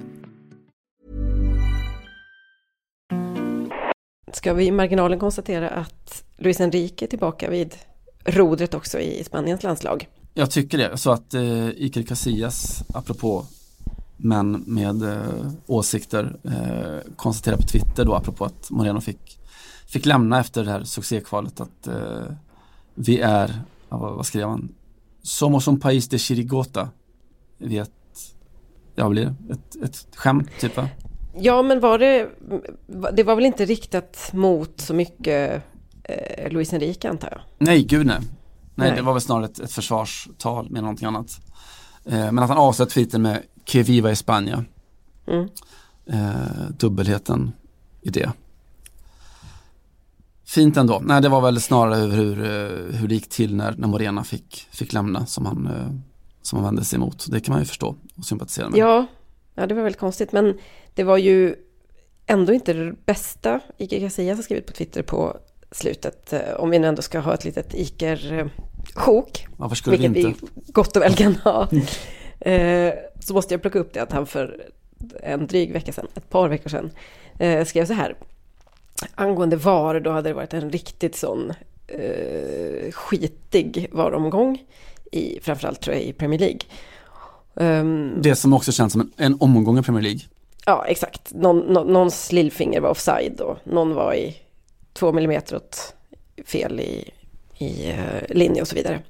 [4.33, 7.77] Ska vi i marginalen konstatera att Luis Enrique är tillbaka vid
[8.25, 10.09] rodret också i Spaniens landslag?
[10.37, 10.97] Jag tycker det.
[10.97, 13.47] Så att eh, Iker Casillas, apropå
[14.17, 19.39] män med eh, åsikter, eh, konstaterar på Twitter då apropå att Moreno fick,
[19.87, 22.35] fick lämna efter det här succékvalet att eh,
[22.95, 24.75] vi är, vad, vad skrev han?
[25.23, 26.89] Somos un país de chirigota.
[27.59, 27.91] Vi ett,
[28.95, 29.53] ja blir det?
[29.53, 30.89] Ett, ett skämt typ va?
[31.39, 32.29] Ja men var det,
[33.13, 35.63] det var väl inte riktat mot så mycket
[36.05, 37.41] eh, Luis Enrique antar jag?
[37.59, 38.21] Nej, gud nej.
[38.75, 41.41] Nej, Nej, det var väl snarare ett, ett försvarstal med någonting annat.
[42.05, 44.65] Eh, men att han avsett tweeten med Que viva España.
[45.27, 45.49] Mm.
[46.07, 47.53] Eh, dubbelheten
[48.03, 48.33] i det.
[50.45, 51.03] Fint ändå.
[51.05, 54.69] Nej, det var väl snarare hur, eh, hur det gick till när, när Morena fick,
[54.71, 55.91] fick lämna som han, eh,
[56.43, 57.27] som han vände sig emot.
[57.31, 58.79] Det kan man ju förstå och sympatisera med.
[58.79, 59.07] Ja,
[59.55, 60.33] Ja, det var väldigt konstigt.
[60.33, 60.59] Men
[60.95, 61.55] det var ju
[62.27, 65.37] ändå inte det bästa Iker Casillas har skrivit på Twitter på
[65.71, 66.33] slutet.
[66.33, 69.47] eh, Om vi nu ändå ska ha ett litet Iker-sjok.
[69.85, 70.19] Vi Vilket inte?
[70.55, 71.69] vi gott och väl kan ha.
[72.41, 74.61] Eh, Så måste jag plocka upp det att han för
[75.23, 76.91] en dryg vecka sedan, ett par veckor sedan,
[77.39, 78.17] eh, skrev så här.
[79.15, 81.53] Angående VAR, då hade det varit en riktigt sån
[82.93, 84.63] skitig VAR-omgång.
[85.13, 86.59] I, framförallt tror jag i Premier League.
[87.57, 90.21] Ehm, Det som också känns som en, en omgång i Premier League.
[90.67, 91.33] Ja, exakt.
[91.35, 94.37] Någon, nå- någons lillfinger var offside och någon var i
[94.95, 95.95] två millimeter åt
[96.47, 97.11] fel i,
[97.59, 99.03] i eh, linje och så vidare.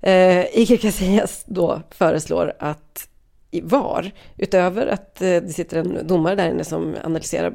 [0.00, 3.08] Eh, Iker Casillas då föreslår att
[3.50, 7.54] i VAR, utöver att eh, det sitter en domare där inne som analyserar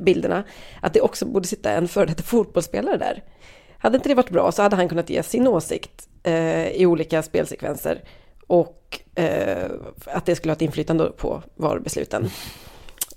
[0.00, 0.44] bilderna,
[0.82, 3.22] att det också borde sitta en före detta fotbollsspelare där.
[3.78, 7.22] Hade inte det varit bra så hade han kunnat ge sin åsikt eh, i olika
[7.22, 8.02] spelsekvenser
[8.46, 9.70] och eh,
[10.06, 12.30] att det skulle ha ett inflytande på VAR-besluten.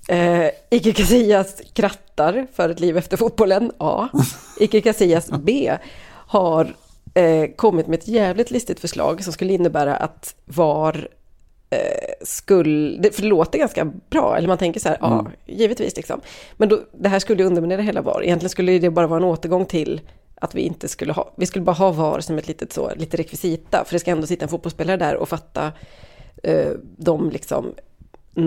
[0.10, 4.08] Eh, Iker Casillas krattar för ett liv efter fotbollen, A.
[4.60, 5.78] Iker Casillas B
[6.12, 6.76] har
[7.14, 11.08] eh, kommit med ett jävligt listigt förslag som skulle innebära att VAR
[11.70, 11.80] eh,
[12.22, 16.22] skulle, för det låter ganska bra, eller man tänker så här, ja, givetvis liksom.
[16.58, 18.24] Men då, det här skulle ju underminera hela VAR.
[18.24, 20.02] Egentligen skulle det bara vara en återgång till
[20.36, 23.18] att vi inte skulle ha, vi skulle bara ha VAR som ett litet så, lite
[23.18, 25.72] rekvisita, för det ska ändå sitta en fotbollsspelare där och fatta
[26.44, 27.74] eh, de liksom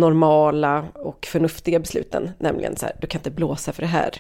[0.00, 4.10] normala och förnuftiga besluten, nämligen så här, du kan inte blåsa för det här,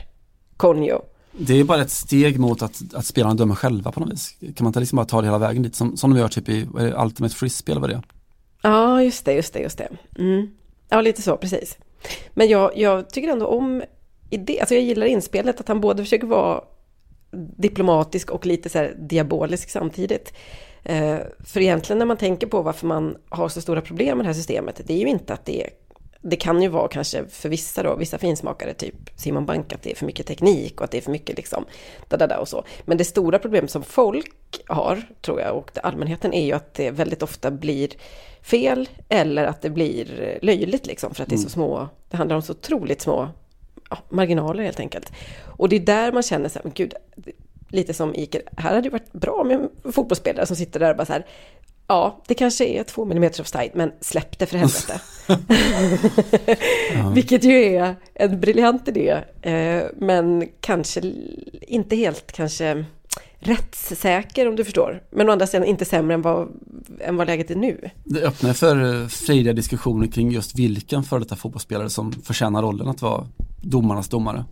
[0.56, 1.02] Konjo.
[1.32, 4.36] Det är bara ett steg mot att, att spelarna dömer själva på något vis.
[4.40, 6.48] Kan man inte liksom bara ta det hela vägen dit som, som de gör typ
[6.48, 8.02] i vad är det, Ultimate Frisbee eller vad det är?
[8.62, 9.88] Ja, just det, just det, just det.
[10.18, 10.50] Mm.
[10.88, 11.78] Ja, lite så, precis.
[12.34, 13.82] Men jag, jag tycker ändå om
[14.30, 16.60] idé, alltså jag gillar inspelet, att han både försöker vara
[17.56, 20.32] diplomatisk och lite så här diabolisk samtidigt.
[20.84, 24.28] Eh, för egentligen när man tänker på varför man har så stora problem med det
[24.28, 25.70] här systemet, det är ju inte att det är
[26.24, 29.90] det kan ju vara kanske för vissa då, vissa finsmakare, typ Simon Bank, att det
[29.90, 31.64] är för mycket teknik och att det är för mycket liksom,
[32.08, 32.64] da, da, da och så.
[32.84, 34.34] Men det stora problemet som folk
[34.66, 37.88] har, tror jag, och allmänheten, är ju att det väldigt ofta blir
[38.42, 42.36] fel eller att det blir löjligt liksom, för att det är så små, det handlar
[42.36, 43.28] om så otroligt små
[43.90, 45.12] ja, marginaler helt enkelt.
[45.44, 46.94] Och det är där man känner så här, men gud,
[47.72, 50.96] lite som Iker, här hade det varit bra med en fotbollsspelare som sitter där och
[50.96, 51.26] bara så här,
[51.86, 55.00] ja, det kanske är två millimeter offside, men släpp det för helvete.
[57.14, 61.00] Vilket ju är en briljant idé, eh, men kanske
[61.60, 62.84] inte helt kanske
[63.38, 65.02] rättssäker om du förstår.
[65.10, 66.48] Men å andra sidan inte sämre än vad,
[67.00, 67.90] än vad läget är nu.
[68.04, 72.88] Det öppnar för eh, frejdiga diskussioner kring just vilken för detta fotbollsspelare som förtjänar rollen
[72.88, 73.26] att vara
[73.62, 74.44] domarnas domare.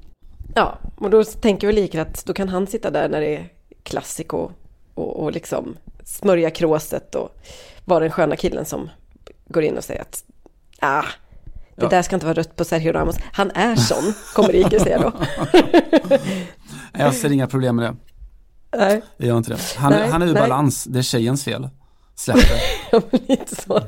[0.54, 3.48] Ja, och då tänker vi lika att då kan han sitta där när det är
[3.82, 4.50] klassiko
[4.94, 7.36] och, och liksom smörja kråset och
[7.84, 8.90] vara den sköna killen som
[9.48, 10.24] går in och säger att
[10.78, 11.02] ah,
[11.76, 11.88] det Ja.
[11.88, 13.16] där ska inte vara rött på Sergio Ramos.
[13.32, 15.12] Han är sån, kommer Iker säga då.
[16.98, 17.96] Jag ser inga problem med det.
[18.78, 19.58] Nej, Jag gör inte det.
[19.76, 20.42] Han, Nej, han är ur nej.
[20.42, 21.68] balans, det är tjejens fel.
[22.14, 22.36] Släpp
[22.90, 23.02] det.
[23.28, 23.80] lite så.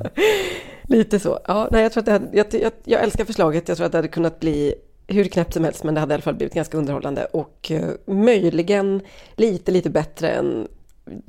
[0.82, 1.38] Lite så.
[1.46, 3.68] Ja, nej, jag, tror att det hade, jag, jag, jag älskar förslaget.
[3.68, 4.74] Jag tror att det hade kunnat bli
[5.12, 7.90] hur knäppt som helst, men det hade i alla fall blivit ganska underhållande och eh,
[8.06, 9.00] möjligen
[9.36, 10.68] lite, lite bättre än,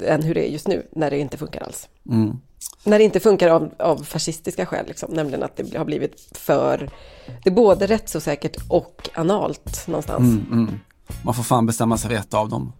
[0.04, 1.90] än hur det är just nu, när det inte funkar alls.
[2.10, 2.40] Mm.
[2.84, 6.90] När det inte funkar av, av fascistiska skäl, liksom, nämligen att det har blivit för...
[7.44, 10.20] Det är både rättsosäkert och analt någonstans.
[10.20, 10.80] Mm, mm.
[11.24, 12.74] Man får fan bestämma sig för ett av dem.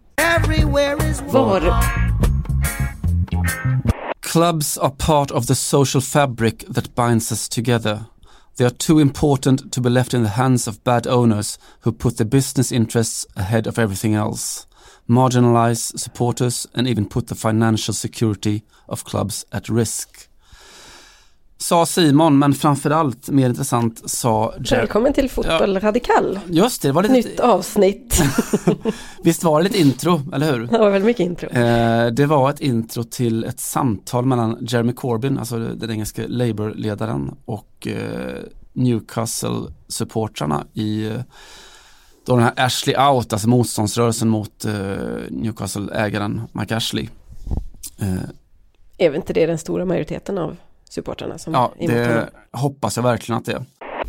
[1.32, 1.74] Var,
[4.20, 8.04] Clubs are part of the social fabric that binds us together.
[8.56, 12.18] They are too important to be left in the hands of bad owners who put
[12.18, 14.66] their business interests ahead of everything else,
[15.08, 20.28] marginalize supporters and even put the financial security of clubs at risk.
[21.56, 26.40] Sa Simon, men framförallt mer intressant sa Jer- välkommen till Fotboll Radikal.
[26.48, 28.22] Just det, det var lite, Nytt avsnitt.
[29.22, 30.66] visst var det lite intro, eller hur?
[30.66, 31.48] Det var väldigt mycket intro.
[31.48, 37.34] Eh, det var ett intro till ett samtal mellan Jeremy Corbyn, alltså den engelske Labour-ledaren
[37.44, 38.42] och eh,
[38.72, 41.12] Newcastle-supportrarna i eh,
[42.26, 44.72] då den här Ashley Out, alltså motståndsrörelsen mot eh,
[45.30, 47.08] Newcastle-ägaren Mike Ashley.
[48.00, 48.14] Eh,
[48.98, 50.56] Är inte det den stora majoriteten av
[50.88, 53.64] supportrarna som ja, emot det hoppas jag verkligen att det är.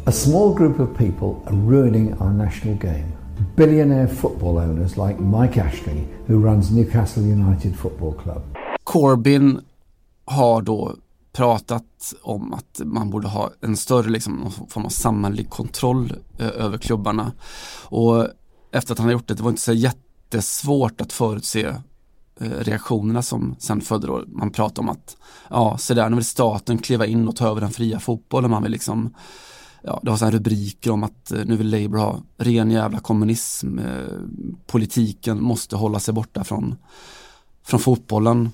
[0.05, 3.11] A small group of people are ruining our national game.
[3.55, 8.41] Billionaire football owners like Mike Ashley, who runs Newcastle United Football Club.
[8.83, 9.61] Corbyn
[10.25, 10.95] har då
[11.33, 16.77] pratat om att man borde ha en större liksom, form av samhällelig kontroll eh, över
[16.77, 17.31] klubbarna.
[17.83, 18.27] Och
[18.71, 21.75] efter att han har gjort det, det var inte så jättesvårt att förutse
[22.41, 24.23] Eh, reaktionerna som sen födde, då.
[24.27, 25.17] Man pratar om att,
[25.49, 28.51] ja, så där, nu vill staten kliva in och ta över den fria fotbollen.
[28.51, 29.15] Man vill liksom,
[29.81, 33.79] ja, det har sådana rubriker om att eh, nu vill Labour ha ren jävla kommunism.
[33.79, 33.85] Eh,
[34.67, 36.75] politiken måste hålla sig borta från,
[37.63, 38.51] från fotbollen.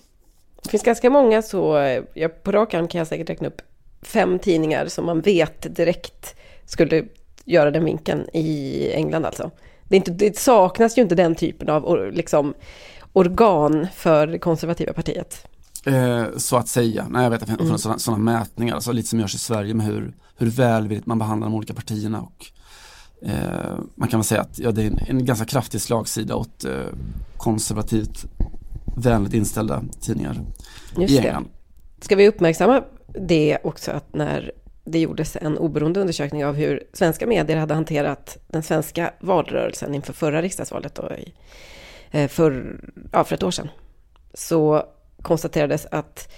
[0.63, 1.77] Det finns ganska många så,
[2.13, 3.61] ja, på rak arm kan jag säkert räkna upp
[4.01, 7.05] fem tidningar som man vet direkt skulle
[7.45, 9.51] göra den vinkeln i England alltså.
[9.91, 12.53] Det, inte, det saknas ju inte den typen av liksom,
[13.13, 15.47] organ för det konservativa partiet.
[15.85, 17.07] Eh, så att säga.
[17.09, 17.99] Nej, jag vet att det finns mm.
[17.99, 21.55] sådana, mätningar, alltså lite som görs i Sverige med hur, hur välvilligt man behandlar de
[21.55, 22.21] olika partierna.
[22.21, 22.45] Och,
[23.29, 26.65] eh, man kan väl säga att ja, det är en, en ganska kraftig slagsida åt
[26.65, 26.71] eh,
[27.37, 28.25] konservativt
[28.97, 30.41] vänligt inställda tidningar
[30.97, 31.47] Just i England.
[31.97, 32.05] Det.
[32.05, 32.83] Ska vi uppmärksamma
[33.27, 34.51] det också att när
[34.83, 40.13] det gjordes en oberoende undersökning av hur svenska medier hade hanterat den svenska valrörelsen inför
[40.13, 41.33] förra riksdagsvalet då i,
[42.11, 42.79] eh, för,
[43.11, 43.69] ja, för ett år sedan.
[44.33, 44.85] Så
[45.21, 46.33] konstaterades att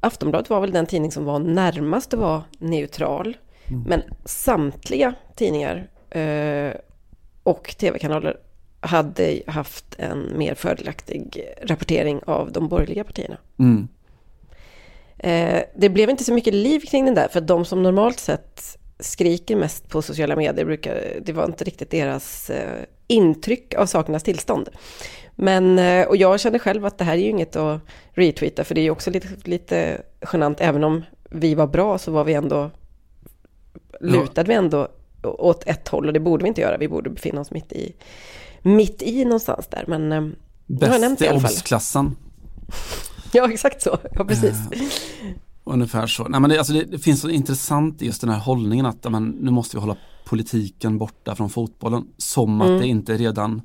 [0.00, 3.36] Aftonbladet var väl den tidning som var närmast att vara neutral.
[3.68, 3.82] Mm.
[3.82, 6.72] Men samtliga tidningar eh,
[7.42, 8.36] och tv-kanaler
[8.80, 13.36] hade haft en mer fördelaktig rapportering av de borgerliga partierna.
[13.58, 13.88] Mm.
[15.18, 18.78] Eh, det blev inte så mycket liv kring den där, för de som normalt sett
[19.00, 24.22] skriker mest på sociala medier, brukar, det var inte riktigt deras eh, intryck av sakernas
[24.22, 24.68] tillstånd.
[25.34, 28.74] Men, eh, och jag kände själv att det här är ju inget att retweeta, för
[28.74, 30.02] det är ju också lite, lite
[30.32, 32.70] genant, även om vi var bra så var vi ändå,
[34.00, 34.88] lutade vi ändå
[35.22, 37.94] åt ett håll och det borde vi inte göra, vi borde befinna oss mitt i,
[38.62, 39.84] mitt i någonstans där.
[39.86, 40.28] Men eh,
[40.66, 42.16] Bäst i obs-klassen.
[43.32, 43.98] Ja, exakt så.
[44.12, 44.56] Ja, precis.
[44.72, 44.80] Eh,
[45.64, 46.28] ungefär så.
[46.28, 49.10] Nej, men det, alltså det, det finns så intressant i just den här hållningen att
[49.10, 52.04] men, nu måste vi hålla politiken borta från fotbollen.
[52.16, 52.74] Som mm.
[52.74, 53.62] att det inte redan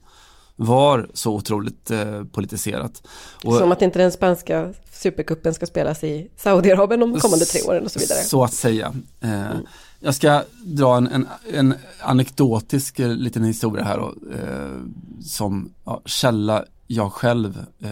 [0.56, 3.08] var så otroligt eh, politiserat.
[3.44, 7.84] Och, som att inte den spanska superkuppen ska spelas i Saudiarabien de kommande tre åren
[7.84, 8.20] och så vidare.
[8.20, 8.94] Så att säga.
[9.22, 9.66] Eh, mm.
[10.00, 14.82] Jag ska dra en, en, en anekdotisk eh, liten historia här då, eh,
[15.22, 17.90] som ja, källa jag själv eh,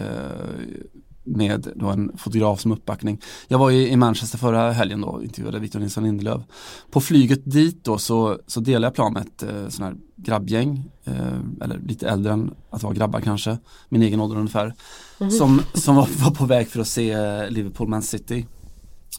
[1.24, 3.20] med då en fotograf som uppbackning.
[3.48, 6.42] Jag var i, Manchester förra helgen då och intervjuade Victor Nilsson Lindelöf.
[6.90, 10.90] På flyget dit då så, så delade jag plan med ett eh, sån här grabbgäng,
[11.04, 13.58] eh, eller lite äldre än att vara grabbar kanske,
[13.88, 14.74] min egen ålder ungefär.
[15.20, 15.30] Mm.
[15.30, 17.16] Som, som var, var, på väg för att se
[17.50, 18.46] Liverpool Man City,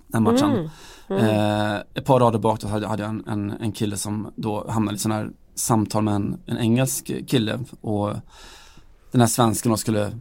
[0.07, 0.51] den matchen.
[0.51, 0.69] Mm.
[1.07, 1.25] Mm.
[1.25, 4.65] Eh, ett par rader bak då hade, hade jag en, en, en, kille som då
[4.69, 8.13] hamnade i sån här samtal med en, en engelsk kille och
[9.11, 10.11] den här svensken då skulle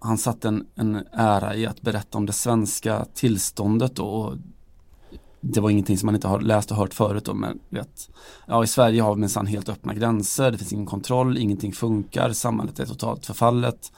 [0.00, 4.36] han satte en, en ära i att berätta om det svenska tillståndet då, och
[5.40, 8.10] det var ingenting som man inte har läst och hört förut då, men vet,
[8.46, 12.32] ja i Sverige har vi minsann helt öppna gränser, det finns ingen kontroll, ingenting funkar,
[12.32, 13.92] samhället är totalt förfallet.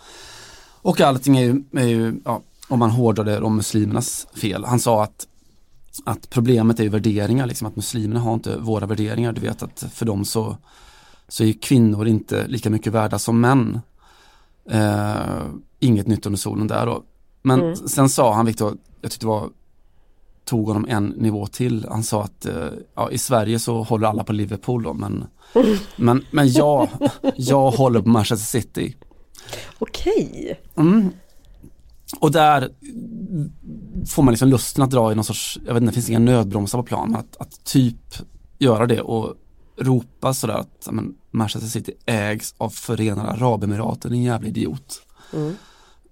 [0.83, 4.65] Och allting är ju, är ju ja, om man hårdrar det, om muslimernas fel.
[4.65, 5.27] Han sa att,
[6.05, 9.33] att problemet är ju värderingar, liksom att muslimerna har inte våra värderingar.
[9.33, 10.57] Du vet att för dem så,
[11.29, 13.81] så är kvinnor inte lika mycket värda som män.
[14.71, 15.43] Eh,
[15.83, 17.03] inget nytt under solen där då.
[17.43, 17.77] Men mm.
[17.77, 19.51] sen sa han, Viktor, jag tyckte det var
[20.45, 21.87] tog honom en nivå till.
[21.91, 25.25] Han sa att eh, ja, i Sverige så håller alla på Liverpool då, men,
[25.97, 26.89] men, men jag,
[27.37, 28.97] jag håller på Manchester City.
[29.79, 30.61] Okej.
[30.77, 31.11] Mm.
[32.21, 32.71] Och där
[34.09, 36.19] får man liksom lusten att dra i någon sorts, jag vet inte, det finns inga
[36.19, 38.15] nödbromsar på plan, att, att typ
[38.59, 39.35] göra det och
[39.77, 45.03] ropa sådär att men, Manchester City ägs av Förenade Arabemiraten, en jävla idiot.
[45.33, 45.55] Mm.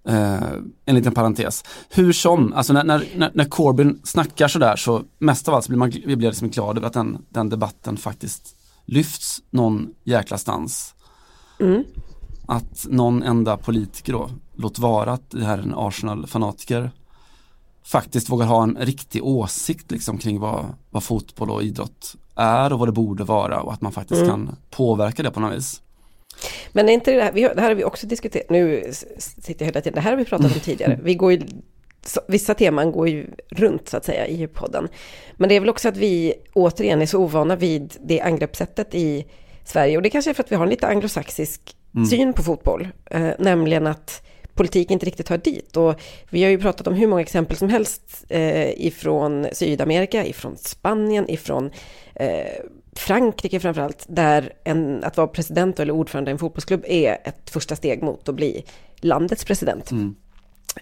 [0.05, 0.53] Eh,
[0.85, 1.65] en liten parentes.
[1.91, 5.79] Hur som, alltså när, när, när Corbyn snackar sådär så mest av allt så blir
[5.79, 10.95] man vi blir liksom glad över att den, den debatten faktiskt lyfts någon jäkla stans.
[11.61, 11.85] Mm.
[12.47, 16.91] Att någon enda politiker då, låt vara att det här är en Arsenal-fanatiker,
[17.85, 22.79] faktiskt vågar ha en riktig åsikt liksom kring vad, vad fotboll och idrott är och
[22.79, 24.31] vad det borde vara och att man faktiskt mm.
[24.31, 25.83] kan påverka det på något vis.
[26.73, 29.81] Men är inte det här, det här har vi också diskuterat, nu sitter jag hela
[29.81, 30.99] tiden, det här har vi pratat om tidigare.
[31.03, 31.41] Vi går ju,
[32.29, 34.89] vissa teman går ju runt så att säga i podden.
[35.33, 39.27] Men det är väl också att vi återigen är så ovana vid det angreppssättet i
[39.65, 39.97] Sverige.
[39.97, 42.07] Och det kanske är för att vi har en lite anglosaxisk mm.
[42.07, 42.89] syn på fotboll.
[43.11, 45.77] Eh, nämligen att politik inte riktigt hör dit.
[45.77, 50.57] Och vi har ju pratat om hur många exempel som helst eh, ifrån Sydamerika, ifrån
[50.57, 51.71] Spanien, ifrån
[52.15, 52.65] eh,
[53.01, 57.77] Frankrike framförallt, där en, att vara president eller ordförande i en fotbollsklubb är ett första
[57.77, 58.65] steg mot att bli
[58.97, 59.91] landets president.
[59.91, 60.15] Mm.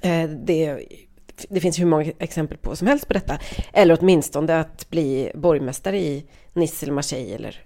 [0.02, 0.84] Eh, det,
[1.48, 3.38] det finns hur många exempel på som helst på detta.
[3.72, 7.64] Eller åtminstone att bli borgmästare i Nice eller Marseille eller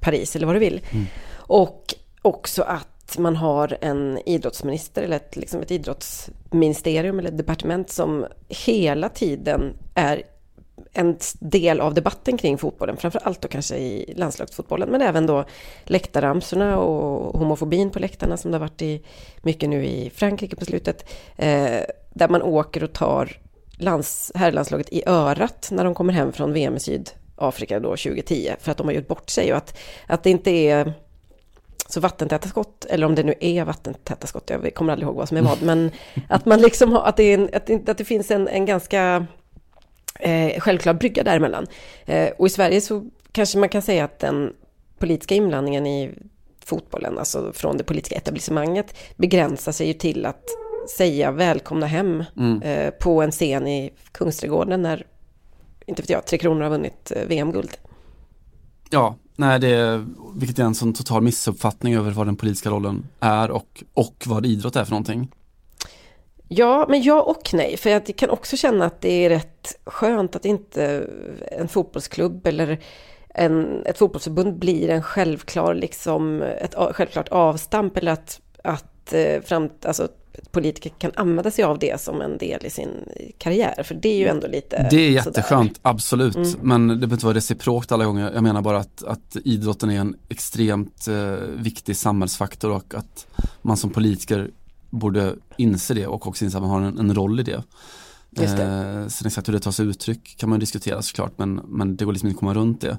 [0.00, 0.80] Paris eller vad du vill.
[0.92, 1.06] Mm.
[1.36, 7.38] Och också att att man har en idrottsminister eller ett, liksom ett idrottsministerium eller ett
[7.38, 10.22] departement som hela tiden är
[10.92, 15.44] en del av debatten kring fotbollen, framför allt då kanske i landslagsfotbollen, men även då
[15.84, 19.02] läktarramsorna och homofobin på läktarna som det har varit i,
[19.42, 21.80] mycket nu i Frankrike på slutet, eh,
[22.10, 23.40] där man åker och tar
[23.78, 28.70] lands, herrlandslaget i örat när de kommer hem från VM i Sydafrika då 2010, för
[28.70, 29.52] att de har gjort bort sig.
[29.52, 30.92] Och att, att det inte är
[31.88, 35.28] så vattentäta skott, eller om det nu är vattentäta skott, jag kommer aldrig ihåg vad
[35.28, 35.90] som är vad, men
[36.28, 39.26] att man liksom har, att det, en, att det, att det finns en, en ganska
[40.20, 41.66] eh, självklar brygga däremellan.
[42.06, 44.52] Eh, och i Sverige så kanske man kan säga att den
[44.98, 46.10] politiska inblandningen i
[46.64, 50.44] fotbollen, alltså från det politiska etablissemanget, begränsar sig ju till att
[50.96, 52.62] säga välkomna hem mm.
[52.62, 55.06] eh, på en scen i Kungsträdgården när,
[55.86, 57.70] inte vet jag, Tre Kronor har vunnit eh, VM-guld.
[58.90, 63.50] Ja, nej det, vilket är en sån total missuppfattning över vad den politiska rollen är
[63.50, 65.28] och, och vad idrott är för någonting.
[66.52, 67.76] Ja, men ja och nej.
[67.76, 71.06] För jag kan också känna att det är rätt skönt att inte
[71.52, 72.80] en fotbollsklubb eller
[73.34, 79.68] en, ett fotbollsförbund blir en självklar, liksom, ett självklart avstamp eller att, att eh, fram,
[79.84, 80.08] alltså,
[80.50, 82.88] politiker kan använda sig av det som en del i sin
[83.38, 83.82] karriär.
[83.82, 85.90] För det är ju ändå lite Det är jätteskönt, sådär.
[85.90, 86.36] absolut.
[86.36, 86.50] Mm.
[86.62, 88.30] Men det behöver inte vara reciprokt alla gånger.
[88.34, 91.14] Jag menar bara att, att idrotten är en extremt eh,
[91.56, 93.26] viktig samhällsfaktor och att
[93.62, 94.50] man som politiker
[94.90, 97.62] borde inse det och också inse att man har en, en roll i det.
[98.30, 98.64] Just det.
[98.64, 102.04] Eh, sen exakt hur det tar sig uttryck kan man diskutera såklart men, men det
[102.04, 102.98] går liksom inte att komma runt det.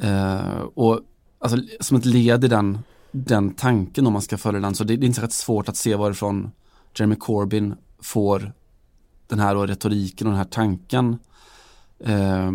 [0.00, 1.00] Eh, och
[1.38, 2.78] alltså, som ett led i den,
[3.12, 5.68] den tanken om man ska följa den så det, det är inte så rätt svårt
[5.68, 6.50] att se varifrån
[6.94, 8.52] Jeremy Corbyn får
[9.28, 11.18] den här retoriken och den här tanken.
[12.04, 12.52] Eh,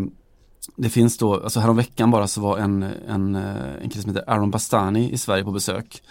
[0.75, 4.29] det finns då, alltså häromveckan bara så var en, en, eh, en kille som heter
[4.29, 6.01] Aaron Bastani i Sverige på besök.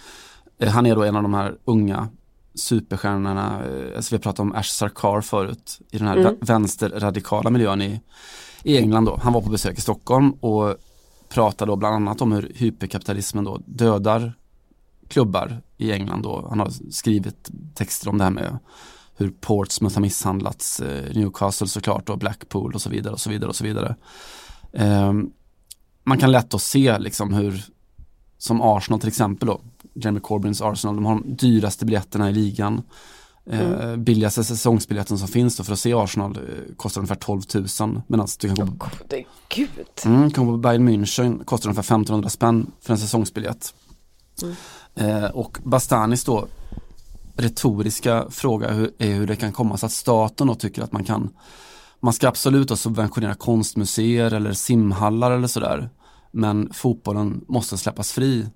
[0.58, 2.08] Eh, han är då en av de här unga
[2.54, 6.36] superstjärnorna, eh, alltså vi pratat om Ash Sarkar förut, i den här mm.
[6.40, 8.00] vänsterradikala miljön i,
[8.62, 9.18] i England då.
[9.22, 10.76] Han var på besök i Stockholm och
[11.28, 14.34] pratade då bland annat om hur hyperkapitalismen då dödar
[15.08, 16.46] klubbar i England då.
[16.48, 18.58] Han har skrivit texter om det här med
[19.16, 23.48] hur Portsmouth har misshandlats, eh, Newcastle såklart och Blackpool och så vidare och så vidare
[23.48, 23.96] och så vidare.
[24.72, 25.32] Um,
[26.04, 27.64] man kan lätt då se liksom hur,
[28.38, 29.60] som Arsenal till exempel då,
[29.94, 32.82] Jeremy Corbyns Arsenal, de har de dyraste biljetterna i ligan.
[33.46, 34.04] Eh, mm.
[34.04, 37.42] Billigaste säsongsbiljetten som finns då för att se Arsenal eh, kostar ungefär 12
[37.80, 39.68] 000 medan du kan gå på, oh, Gud.
[40.04, 43.74] Mm, kan gå på Bayern München kostar ungefär 1500 spänn för en säsongsbiljett.
[44.42, 44.54] Mm.
[44.94, 46.46] Eh, och Bastanis då
[47.36, 51.04] retoriska fråga hur, är hur det kan komma sig att staten då tycker att man
[51.04, 51.30] kan
[52.00, 55.90] man ska absolut då subventionera konstmuseer eller simhallar eller sådär
[56.30, 58.46] men fotbollen måste släppas fri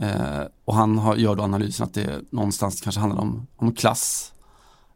[0.00, 4.32] Eh, och han har, gör då analysen att det någonstans kanske handlar om, om klass.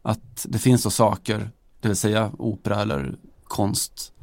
[0.01, 1.51] Att det finns då saker,
[1.81, 4.13] det vill säga opera eller konst.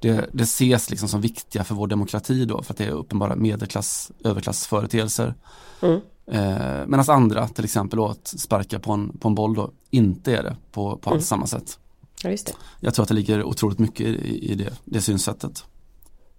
[0.00, 3.36] Det, det ses liksom som viktiga för vår demokrati då för att det är uppenbara
[3.36, 5.34] medelklass, överklassföreteelser.
[5.82, 6.00] Mm.
[6.26, 10.36] Eh, Medan andra, till exempel då, att sparka på en, på en boll då, inte
[10.36, 11.16] är det på, på mm.
[11.16, 11.78] alls samma sätt.
[12.22, 12.52] Ja, just det.
[12.80, 15.64] Jag tror att det ligger otroligt mycket i, i det, det synsättet.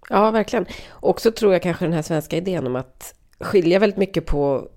[0.08, 0.66] Ja, verkligen.
[0.90, 4.68] Och så tror jag kanske den här svenska idén om att skilja väldigt mycket på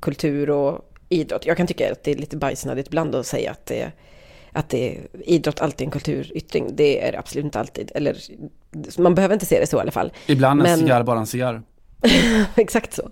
[0.00, 1.46] kultur och idrott.
[1.46, 3.92] Jag kan tycka att det är lite bajsnödigt ibland att säga att det,
[4.52, 6.76] att det är idrott alltid en kulturyttring.
[6.76, 7.92] Det är det absolut inte alltid.
[7.94, 8.16] Eller
[8.98, 10.12] man behöver inte se det så i alla fall.
[10.26, 11.62] Ibland en cigarr bara en cigarr.
[12.56, 13.10] Exakt så.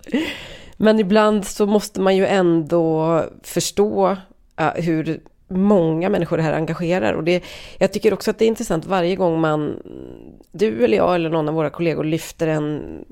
[0.77, 4.09] Men ibland så måste man ju ändå förstå
[4.61, 7.13] uh, hur många människor det här engagerar.
[7.13, 7.43] Och det,
[7.77, 9.79] jag tycker också att det är intressant varje gång man,
[10.51, 13.05] du eller jag eller någon av våra kollegor lyfter en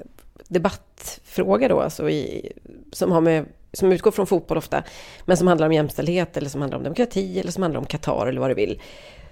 [0.54, 2.52] debattfråga då, alltså i,
[2.92, 4.84] som, har med, som utgår från fotboll ofta,
[5.26, 8.28] men som handlar om jämställdhet eller som handlar om demokrati eller som handlar om Qatar
[8.28, 8.82] eller vad du vill,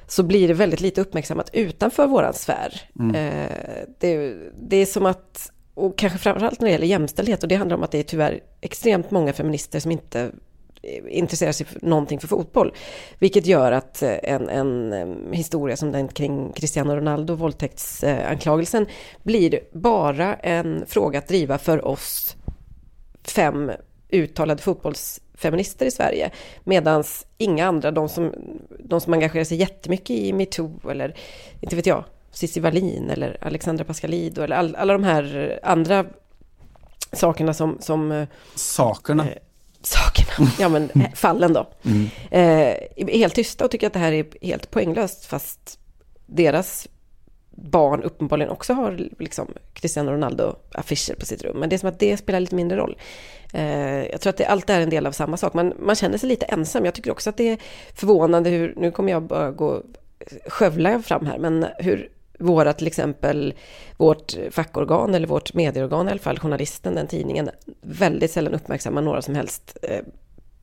[0.07, 2.81] så blir det väldigt lite uppmärksammat utanför våran sfär.
[2.99, 3.15] Mm.
[3.15, 7.55] Eh, det, det är som att, och kanske framförallt när det gäller jämställdhet, och det
[7.55, 10.31] handlar om att det är tyvärr extremt många feminister som inte
[11.09, 12.73] intresserar sig för någonting för fotboll.
[13.19, 18.85] Vilket gör att eh, en, en historia som den kring Cristiano Ronaldo, våldtäktsanklagelsen,
[19.23, 22.35] blir bara en fråga att driva för oss
[23.23, 23.71] fem
[24.09, 26.31] uttalade fotbollsfeminister i Sverige.
[26.63, 27.03] Medan
[27.37, 28.33] inga andra, de som,
[28.79, 31.15] de som engagerar sig jättemycket i metoo eller
[31.59, 36.05] inte vet jag, Cissi Wallin eller Alexandra Pascalido eller all, alla de här andra
[37.13, 37.77] sakerna som...
[37.79, 39.29] som eh, sakerna?
[39.29, 39.37] Eh,
[39.83, 41.69] sakerna, ja men eh, fallen då.
[41.83, 42.09] Mm.
[42.31, 45.79] Eh, helt tysta och tycker att det här är helt poänglöst fast
[46.25, 46.87] deras
[47.51, 51.57] barn uppenbarligen också har liksom Cristiano Ronaldo-affischer på sitt rum.
[51.59, 52.97] Men det är som att det spelar lite mindre roll.
[53.53, 55.53] Eh, jag tror att det, allt är en del av samma sak.
[55.53, 56.85] Man, man känner sig lite ensam.
[56.85, 57.57] Jag tycker också att det är
[57.95, 59.83] förvånande hur, nu kommer jag bara gå
[60.47, 62.09] skövla fram här, men hur
[62.41, 63.53] våra till exempel,
[63.97, 67.49] vårt fackorgan eller vårt medieorgan i alla fall, journalisten, den tidningen,
[67.81, 69.99] väldigt sällan uppmärksammar några som helst eh,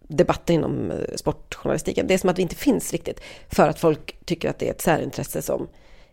[0.08, 2.06] debatter inom eh, sportjournalistiken.
[2.06, 4.70] Det är som att vi inte finns riktigt för att folk tycker att det är
[4.70, 5.68] ett särintresse som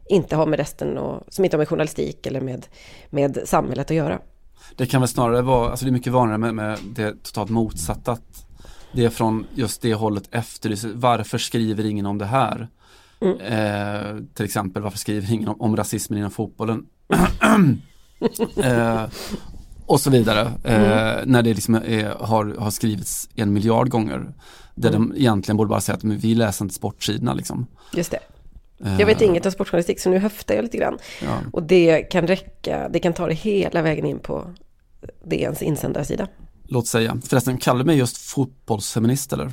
[0.09, 2.66] inte har med resten och som inte har med journalistik eller med,
[3.09, 4.20] med samhället att göra.
[4.76, 8.11] Det kan väl snarare vara, alltså det är mycket vanligare med, med det totalt motsatta.
[8.11, 8.45] Att
[8.91, 12.68] det är från just det hållet efterlyser, varför skriver ingen om det här?
[13.22, 13.39] Mm.
[13.39, 16.86] Eh, till exempel varför skriver ingen om, om rasismen inom fotbollen?
[18.63, 19.03] eh,
[19.86, 20.51] och så vidare.
[20.63, 21.30] Eh, mm.
[21.30, 24.34] När det liksom är, har, har skrivits en miljard gånger.
[24.76, 25.09] Där mm.
[25.09, 27.68] de egentligen borde bara säga att vi läser inte sportsidorna liksom.
[27.93, 28.20] Just det.
[28.78, 30.97] Jag vet inget om sportjournalistik så nu höftar jag lite grann.
[31.24, 31.38] Ja.
[31.53, 34.45] Och det kan räcka, det kan ta det hela vägen in på
[35.24, 36.28] DNs insändarsida.
[36.68, 37.18] Låt säga.
[37.28, 39.51] Förresten, kallar du mig just fotbollsfeminist eller?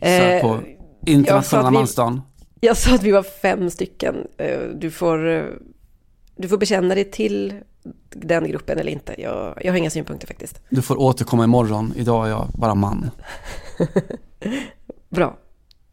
[0.00, 0.60] Eh, på
[1.06, 2.22] internationella mansdagen?
[2.64, 4.26] Jag sa att vi var fem stycken.
[4.36, 5.44] Eh, du får, eh,
[6.36, 7.54] du får bekänna dig till
[8.10, 9.14] den gruppen eller inte.
[9.18, 10.60] Jag, jag har inga synpunkter faktiskt.
[10.68, 11.92] Du får återkomma imorgon.
[11.96, 13.10] Idag är jag bara man.
[15.08, 15.36] Bra.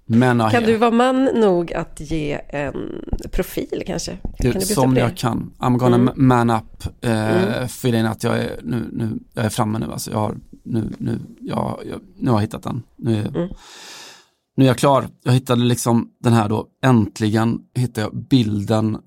[0.06, 4.18] Men, kan du vara man nog att ge en profil kanske?
[4.40, 5.52] Du, kan som jag kan.
[5.60, 6.14] I'm gonna mm.
[6.16, 6.84] man up.
[7.02, 7.70] Eh, mm.
[7.70, 9.92] För det att jag är, nu, nu, jag är framme nu.
[9.92, 12.84] Alltså jag har, nu, nu, jag, jag, nu har jag hittat den.
[12.96, 13.50] Nu är, mm
[14.62, 15.10] nu är jag klar.
[15.24, 18.98] Jag hittade liksom den här då, äntligen hittade jag bilden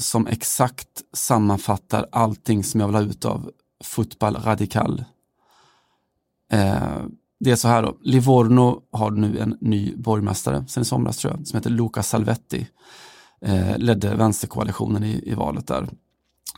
[0.00, 3.50] som exakt sammanfattar allting som jag vill ha ut av
[3.84, 5.04] fotboll radikal.
[6.52, 7.02] Eh,
[7.40, 11.34] det är så här då, Livorno har nu en ny borgmästare sen i somras tror
[11.36, 12.66] jag, som heter Luca Salvetti.
[13.40, 15.88] Eh, ledde vänsterkoalitionen i, i valet där.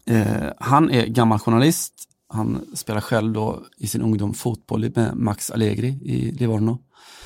[0.07, 1.94] Eh, han är gammal journalist,
[2.29, 6.79] han spelar själv då i sin ungdom fotboll med Max Allegri i Livorno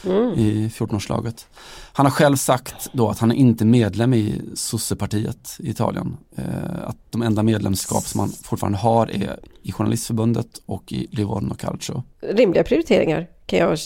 [0.04, 0.34] mm.
[0.34, 1.46] i 14-årslaget.
[1.92, 6.16] Han har själv sagt då att han är inte medlem i sossepartiet i Italien.
[6.36, 11.54] Eh, att de enda medlemskap som han fortfarande har är i Journalistförbundet och i Livorno
[11.54, 12.02] Calcio.
[12.20, 13.78] Rimliga prioriteringar kan jag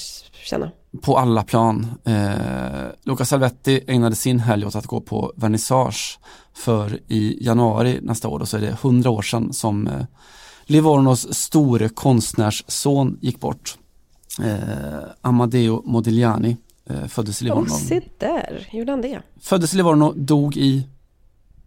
[0.44, 0.70] känna.
[1.02, 1.86] På alla plan.
[2.04, 6.18] Eh, Luca Salvetti ägnade sin helg åt att gå på vernissage
[6.54, 10.04] för i januari nästa år, då så är det 100 år sedan som eh,
[10.66, 13.78] Livornos store konstnärsson gick bort.
[14.42, 16.56] Eh, Amadeo Modigliani
[16.90, 17.72] eh, föddes i Livorno.
[17.72, 19.22] Oh, se där, gjorde han det?
[19.40, 20.88] Föddes i Livorno, dog i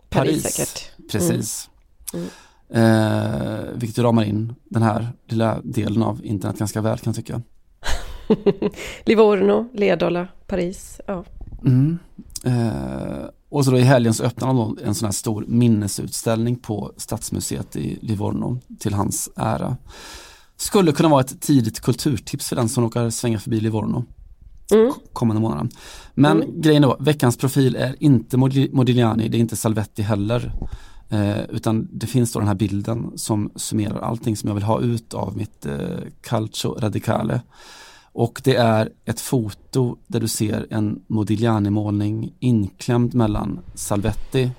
[0.10, 0.44] Paris.
[0.44, 0.92] Paris säkert.
[1.12, 1.70] Precis.
[2.14, 2.26] Mm.
[2.26, 2.32] Mm.
[2.70, 7.42] Eh, vilket ramar in den här lilla delen av internet ganska väl kan jag tycka.
[9.06, 11.02] Livorno, Ledola, Paris.
[11.08, 11.24] Ja.
[11.66, 12.00] Mm.
[12.44, 16.94] Eh, och så då i helgen så öppnade han en sån här stor minnesutställning på
[16.98, 19.78] Stadsmuseet i Livorno till hans ära.
[20.58, 24.06] Skulle kunna vara ett tidigt kulturtips för den som råkar svänga förbi Livorno
[24.72, 24.94] mm.
[25.14, 25.70] kommande månaden.
[26.14, 26.62] Men mm.
[26.62, 30.52] grejen då, veckans profil är inte Modigliani, det är inte Salvetti heller.
[31.10, 34.82] Eh, utan det finns då den här bilden som summerar allting som jag vill ha
[34.82, 35.78] ut av mitt eh,
[36.22, 37.42] Calcio Radicale.
[38.18, 44.52] Och det är ett foto där du ser en Modigliani-målning inklämd mellan Salvetti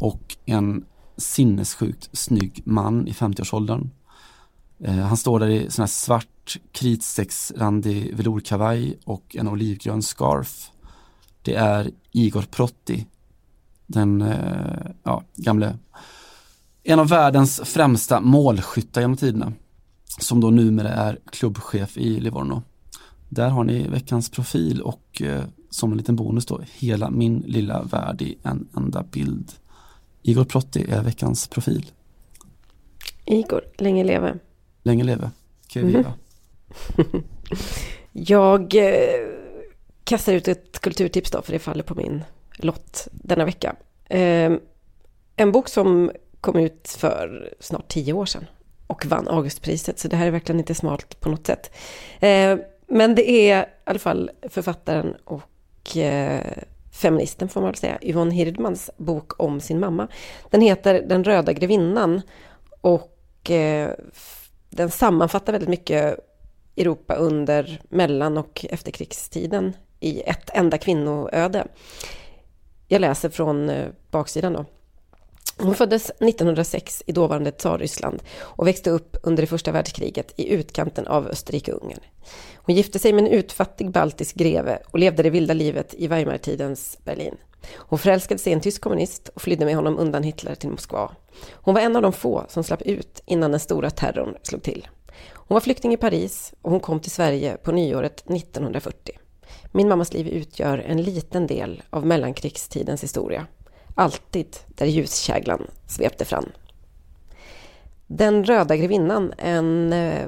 [0.00, 0.84] och en
[1.16, 3.90] sinnessjukt snygg man i 50-årsåldern.
[4.78, 10.70] Eh, han står där i sån här svart kritstrecksrandig velourkavaj och en olivgrön scarf.
[11.42, 13.06] Det är Igor Protti,
[13.86, 15.78] den eh, ja, gamle,
[16.82, 19.52] en av världens främsta målskyttar genom tiderna.
[20.18, 22.62] Som då numera är klubbchef i Livorno.
[23.28, 27.82] Där har ni veckans profil och eh, som en liten bonus då, hela min lilla
[27.82, 29.52] värld i en enda bild.
[30.22, 31.90] Igor Protti är veckans profil.
[33.24, 34.38] Igor, länge leve.
[34.82, 35.30] Länge leve.
[35.68, 36.14] Que viva.
[36.98, 37.24] Mm.
[38.12, 39.28] Jag eh,
[40.04, 42.24] kastar ut ett kulturtips då, för det faller på min
[42.56, 43.76] lott denna vecka.
[44.04, 44.52] Eh,
[45.36, 46.10] en bok som
[46.40, 48.44] kom ut för snart tio år sedan
[48.86, 51.70] och vann Augustpriset, så det här är verkligen inte smalt på något sätt.
[52.20, 56.62] Eh, men det är i alla fall författaren och eh,
[56.92, 60.08] feministen får man väl säga, Yvonne Hirdmans bok om sin mamma.
[60.50, 62.22] Den heter Den röda grevinnan
[62.80, 63.90] och eh,
[64.70, 66.18] den sammanfattar väldigt mycket
[66.76, 71.66] Europa under mellan och efterkrigstiden i ett enda kvinnoöde.
[72.88, 74.64] Jag läser från eh, baksidan då.
[75.58, 81.06] Hon föddes 1906 i dåvarande Tsarryssland och växte upp under det första världskriget i utkanten
[81.06, 82.00] av Österrike-Ungern.
[82.56, 86.98] Hon gifte sig med en utfattig baltisk greve och levde det vilda livet i Weimartidens
[87.04, 87.36] Berlin.
[87.74, 91.10] Hon förälskade sig i en tysk kommunist och flydde med honom undan Hitler till Moskva.
[91.52, 94.88] Hon var en av de få som slapp ut innan den stora terrorn slog till.
[95.32, 99.18] Hon var flykting i Paris och hon kom till Sverige på nyåret 1940.
[99.72, 103.46] Min mammas liv utgör en liten del av mellankrigstidens historia.
[103.98, 106.44] Alltid där ljuskäglan svepte fram.
[108.06, 110.26] Den röda grevinnan, en eh,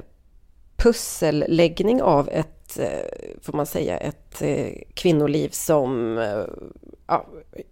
[0.76, 6.16] pusselläggning av ett, eh, får man säga, ett eh, kvinnoliv som...
[7.06, 7.26] Ja,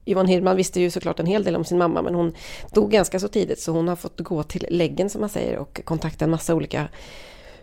[0.04, 2.34] Yvonne Hirdman visste ju såklart en hel del om sin mamma men hon
[2.72, 5.80] dog ganska så tidigt så hon har fått gå till läggen som man säger och
[5.84, 6.88] kontakta en massa olika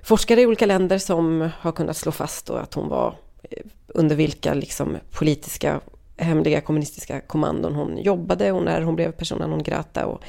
[0.01, 3.15] forskare i olika länder som har kunnat slå fast att hon var
[3.87, 5.81] under vilka liksom politiska
[6.17, 10.23] hemliga kommunistiska kommandon hon jobbade och när hon blev persona non grata och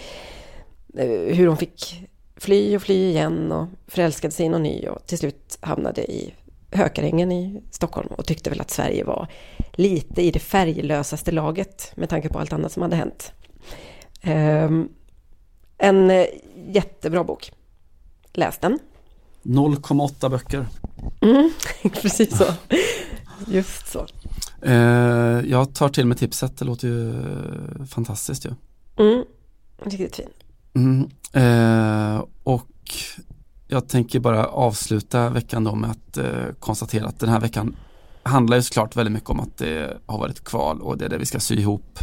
[0.99, 5.07] eh, hur hon fick fly och fly igen och förälskade sig i någon ny och
[5.07, 6.35] till slut hamnade i
[6.71, 9.29] Hökarängen i Stockholm och tyckte väl att Sverige var
[9.73, 13.33] lite i det färglösaste laget med tanke på allt annat som hade hänt.
[14.25, 14.89] Um,
[15.79, 16.27] en eh,
[16.69, 17.53] jättebra bok.
[18.33, 18.79] Läs den.
[19.43, 20.67] 0,8 böcker.
[21.21, 21.53] Mm,
[21.93, 22.45] precis så.
[23.47, 24.07] Just så.
[24.65, 27.15] Eh, jag tar till mig tipset, det låter ju
[27.87, 28.51] fantastiskt ju.
[28.97, 29.25] Mm,
[29.83, 30.29] riktigt fin.
[30.75, 32.71] Mm, eh, och
[33.69, 37.77] jag tänker bara avsluta veckan då med att eh, konstatera att den här veckan
[38.23, 41.19] handlar ju såklart väldigt mycket om att det har varit kval och det är det
[41.19, 41.99] vi ska sy ihop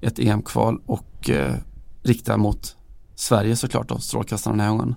[0.00, 1.54] ett EM-kval och eh,
[2.02, 2.76] rikta mot
[3.14, 4.94] Sverige såklart då, strålkastarna den här gången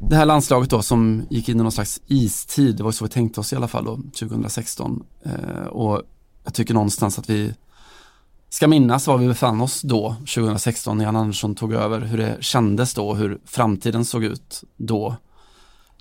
[0.00, 3.10] det här landslaget då som gick in i någon slags istid, det var så vi
[3.10, 5.02] tänkte oss i alla fall då, 2016.
[5.24, 6.02] Eh, och
[6.44, 7.54] jag tycker någonstans att vi
[8.48, 12.36] ska minnas var vi befann oss då, 2016, när Jan Andersson tog över, hur det
[12.40, 15.16] kändes då, hur framtiden såg ut då.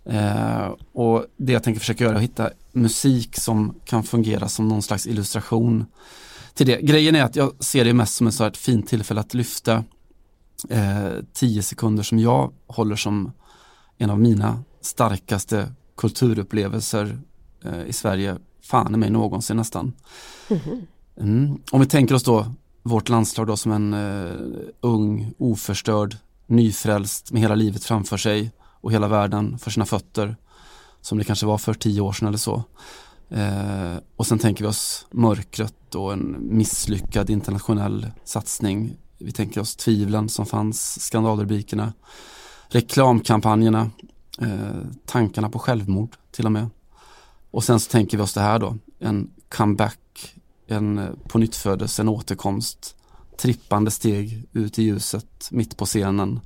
[0.06, 4.68] Eh, och det jag tänker försöka göra är att hitta musik som kan fungera som
[4.68, 5.86] någon slags illustration
[6.54, 6.82] till det.
[6.82, 9.84] Grejen är att jag ser det mest som ett så ett fint tillfälle att lyfta
[10.70, 13.32] eh, tio sekunder som jag håller som
[14.02, 17.20] en av mina starkaste kulturupplevelser
[17.66, 19.94] eh, i Sverige, fan i mig någonsin nästan.
[20.50, 20.62] Mm.
[21.18, 21.62] Mm.
[21.72, 27.42] Om vi tänker oss då vårt landslag då som en uh, ung, oförstörd, nyfrälst med
[27.42, 30.36] hela livet framför sig och hela världen för sina fötter.
[31.02, 32.64] Som det kanske var för tio år sedan eller så.
[33.32, 38.98] Uh, och sen tänker vi oss mörkret och en misslyckad internationell satsning.
[39.18, 41.94] Vi tänker oss tvivlen som fanns, skandalrubrikerna
[42.72, 43.90] reklamkampanjerna,
[44.42, 44.48] eh,
[45.06, 46.70] tankarna på självmord till och med.
[47.52, 50.36] Och sen så tänker vi oss det här då, en comeback,
[50.68, 52.96] en eh, pånyttfödelse, en återkomst,
[53.38, 56.40] trippande steg ut i ljuset mitt på scenen.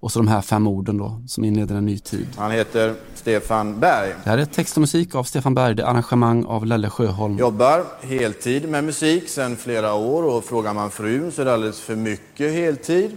[0.00, 2.26] Och så de här fem orden då som inleder en ny tid.
[2.36, 4.14] Han heter Stefan Berg.
[4.24, 7.38] Det här är text och musik av Stefan Berg, det är arrangemang av Lelle Sjöholm.
[7.38, 11.80] Jobbar heltid med musik sedan flera år och frågar man frun så är det alldeles
[11.80, 13.16] för mycket heltid.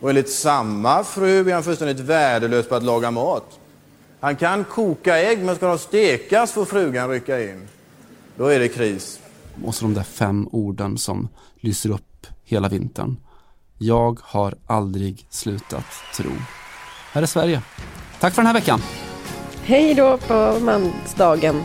[0.00, 3.58] Och enligt samma fru är han fullständigt värdelös på att laga mat.
[4.20, 7.68] Han kan koka ägg, men ska de stekas får frugan rycka in.
[8.36, 9.20] Då är det kris.
[9.64, 13.16] Och så de där fem orden som lyser upp hela vintern.
[13.78, 15.84] Jag har aldrig slutat
[16.16, 16.30] tro.
[17.12, 17.62] Här är Sverige.
[18.20, 18.80] Tack för den här veckan.
[19.62, 21.62] Hej då på mansdagen.